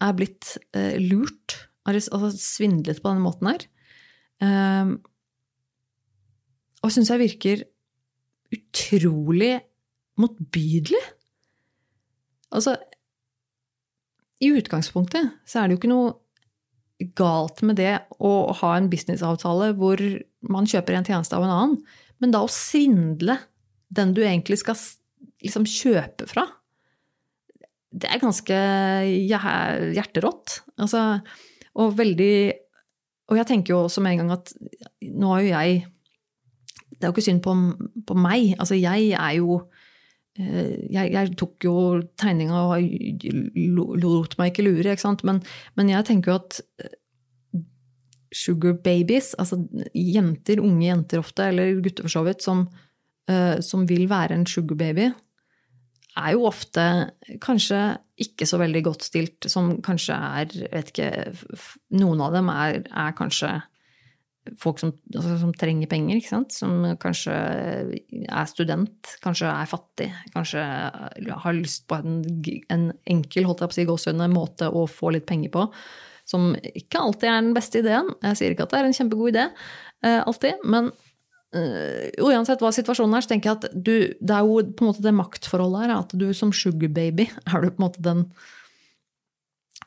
[0.02, 3.66] er blitt eh, lurt, altså svindlet på denne måten her.
[4.46, 4.94] Eh,
[6.82, 7.66] og syns jeg virker
[8.54, 9.56] utrolig
[10.22, 11.02] motbydelig.
[12.52, 12.76] Altså,
[14.42, 16.14] i utgangspunktet så er det jo ikke noe
[17.18, 20.02] galt med det å ha en businessavtale hvor
[20.52, 21.78] man kjøper en tjeneste av en annen,
[22.22, 23.38] men da å svindle
[23.92, 24.78] den du egentlig skal
[25.42, 26.46] liksom kjøpe fra,
[27.92, 28.58] det er ganske
[29.28, 30.62] hjerterått.
[30.80, 31.20] Altså,
[31.76, 32.36] og veldig
[33.32, 34.52] Og jeg tenker jo også med en gang at
[35.08, 35.76] nå har jo jeg
[36.92, 37.54] Det er jo ikke synd på,
[38.08, 38.56] på meg.
[38.60, 39.62] Altså, jeg er jo
[40.40, 41.76] jeg, jeg, tok jo
[42.20, 42.86] tegninga og
[44.02, 45.26] lot meg ikke lure, ikke sant.
[45.28, 45.42] Men,
[45.76, 46.62] men jeg tenker jo at
[48.32, 49.60] sugar babies, altså
[49.94, 52.64] jenter, unge jenter ofte, eller gutter for så vidt, som,
[53.32, 55.10] uh, som vil være en sugar baby,
[56.20, 56.86] er jo ofte
[57.44, 57.82] kanskje
[58.22, 61.12] ikke så veldig godt stilt, som kanskje er vet ikke,
[61.96, 63.54] Noen av dem er, er kanskje
[64.58, 66.54] folk som, altså, som, trenger penger, ikke sant?
[66.56, 70.64] Som kanskje er student, kanskje er fattig, kanskje
[71.46, 72.22] har lyst på en,
[72.74, 75.68] en enkel holdt jeg på å si, måte å få litt penger på
[76.32, 78.12] som ikke alltid er den beste ideen.
[78.24, 79.48] Jeg sier ikke at det er en kjempegod idé,
[80.06, 80.90] eh, alltid, men
[81.58, 84.92] eh, uansett hva situasjonen er, så tenker jeg at du, det er jo på en
[84.92, 88.26] måte det maktforholdet her, at du som sugarbaby er du på en måte den,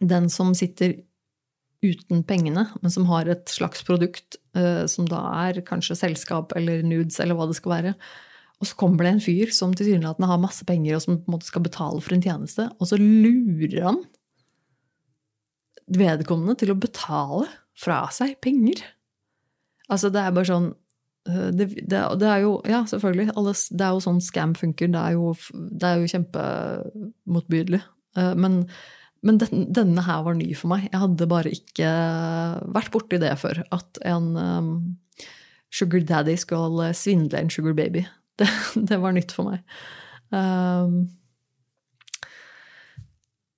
[0.01, 0.99] den som sitter
[1.85, 6.85] uten pengene, men som har et slags produkt uh, som da er kanskje selskap eller
[6.87, 7.95] nudes eller hva det skal være.
[8.63, 11.37] Og så kommer det en fyr som tilsynelatende har masse penger og som på en
[11.37, 14.01] måte skal betale for en tjeneste, og så lurer han
[15.85, 18.81] vedkommende til å betale fra seg penger.
[19.93, 20.71] Altså, det er bare sånn
[21.29, 23.35] øh, det, det, det, er jo Ja, selvfølgelig.
[23.37, 24.89] Alle, det er jo sånn scam funker.
[24.95, 27.83] Det er jo, det er jo kjempemotbydelig.
[28.17, 28.63] Øh, men,
[29.25, 30.87] men den, denne her var ny for meg.
[30.91, 31.91] Jeg hadde bare ikke
[32.77, 33.63] vært borti det før.
[33.75, 34.71] At en um,
[35.73, 38.07] sugar daddy skal svindle en sugar baby.
[38.35, 38.49] Det,
[38.91, 39.61] det var nytt for meg.
[40.35, 41.05] Um,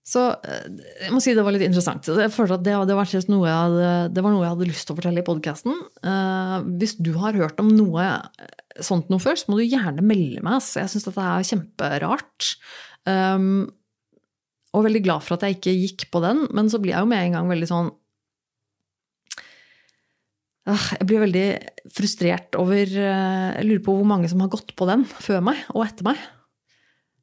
[0.07, 0.67] så eh,
[1.07, 2.07] jeg må si det var litt interessant.
[2.07, 4.95] Jeg følte at det, det, var noe hadde, det, var noe jeg hadde lyst til
[4.95, 5.81] å fortelle i podkasten.
[6.07, 8.53] Uh, hvis du har hørt om noe eh,
[8.87, 10.61] sånt noe før, så må du gjerne melde meg.
[10.62, 12.53] Så jeg syns dette er kjemperart.
[13.07, 13.67] Um,
[14.77, 17.09] og veldig glad for at jeg ikke gikk på den, men så blir jeg jo
[17.09, 17.91] med en gang veldig sånn
[20.68, 21.47] uh, Jeg blir veldig
[21.97, 25.64] frustrert over uh, Jeg lurer på hvor mange som har gått på den før meg
[25.74, 26.24] og etter meg.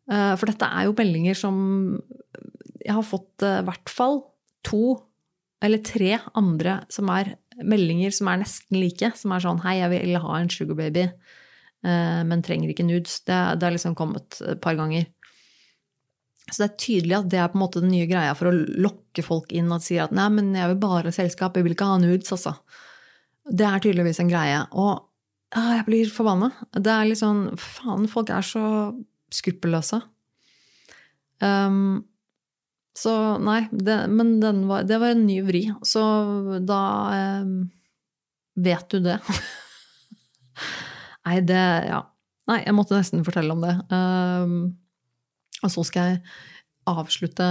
[0.04, 1.56] For dette er jo meldinger som
[2.84, 4.22] jeg har fått eh, i hvert fall
[4.68, 4.98] to
[5.64, 9.14] eller tre andre som er meldinger som er nesten like.
[9.16, 13.22] Som er sånn 'hei, jeg vil ha en sugarbaby, eh, men trenger ikke nudes'.
[13.24, 15.08] Det, det har liksom kommet et par ganger.
[16.54, 18.54] Så det er tydelig at det er på en måte den nye greia for å
[18.54, 21.90] lokke folk inn og si at 'nei, men jeg vil bare selskap, jeg vil ikke
[21.90, 22.54] ha nudes', altså.
[23.50, 24.60] Det er tydeligvis en greie.
[24.72, 25.02] Og
[25.58, 26.52] ah, jeg blir forbanna.
[26.72, 28.66] Det er litt sånn Faen, folk er så
[29.34, 30.00] skruppelløse.
[31.44, 32.06] Um,
[32.96, 34.38] så nei, det, men
[34.70, 35.66] var, det var en ny vri.
[35.82, 36.04] Så
[36.64, 36.84] da
[37.42, 37.58] um,
[38.54, 39.20] vet du det.
[41.26, 42.06] nei, det Ja.
[42.44, 43.72] Nei, jeg måtte nesten fortelle om det.
[43.88, 44.56] Um,
[45.64, 46.22] og så skal jeg
[46.90, 47.48] avslutte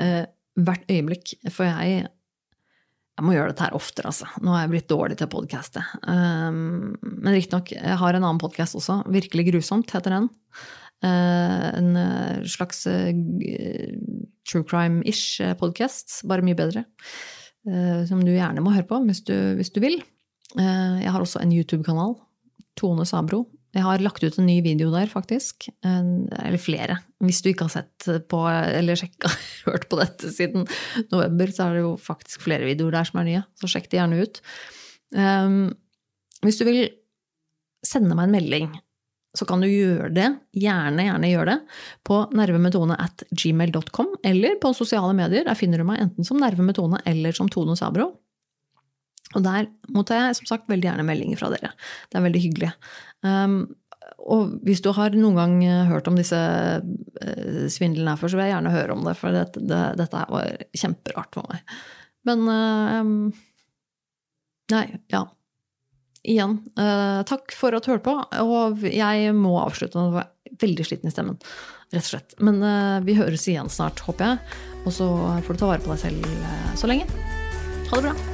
[0.00, 0.24] eh,
[0.60, 2.10] hvert øyeblikk, for jeg
[3.14, 4.26] jeg må gjøre dette her oftere, altså.
[4.42, 5.78] Nå er jeg blitt dårlig til å podcaste.
[6.02, 8.96] Um, men riktignok, jeg har en annen podkast også.
[9.14, 10.26] Virkelig grusomt heter den.
[10.98, 11.92] Uh, en
[12.50, 13.12] slags uh,
[14.50, 16.82] true crime-ish eh, podkast, bare mye bedre.
[17.62, 20.00] Uh, som du gjerne må høre på hvis du, hvis du vil.
[20.58, 22.14] Eh, jeg har også en YouTube-kanal,
[22.78, 23.44] Tone Sabro.
[23.74, 25.68] Jeg har lagt ut en ny video der, faktisk.
[25.82, 27.00] Eller flere.
[27.24, 29.32] Hvis du ikke har sett på, eller sjekka,
[29.68, 30.68] hørt på dette siden
[31.10, 33.44] november, så er det jo faktisk flere videoer der som er nye.
[33.58, 34.42] Så sjekk det gjerne ut.
[36.44, 36.82] Hvis du vil
[37.84, 38.70] sende meg en melding
[39.34, 44.70] så kan du gjøre det, gjerne, gjerne gjøre det, på nervemetone at gmail.com, eller på
[44.78, 45.46] sosiale medier.
[45.48, 48.12] Der finner du meg enten som Nervemetone eller som Tone Sabro.
[49.34, 51.72] Og der mottar jeg som sagt veldig gjerne meldinger fra dere.
[52.06, 52.70] Det er veldig hyggelig.
[53.24, 53.58] Um,
[54.24, 55.54] og hvis du har noen gang
[55.90, 59.36] hørt om disse uh, svindlene her før, så vil jeg gjerne høre om det, for
[59.36, 61.74] dette, det, dette var kjemperart for meg.
[62.28, 63.16] Men um,
[64.72, 65.26] Nei, ja
[66.24, 68.16] igjen, uh, takk for at du hørte på.
[68.42, 71.40] Og jeg må avslutte nå, jeg er veldig sliten i stemmen.
[71.92, 72.36] Rett og slett.
[72.40, 74.60] Men uh, vi høres igjen snart, håper jeg.
[74.84, 75.10] Og så
[75.44, 76.30] får du ta vare på deg selv
[76.80, 77.08] så lenge.
[77.90, 78.33] Ha det bra.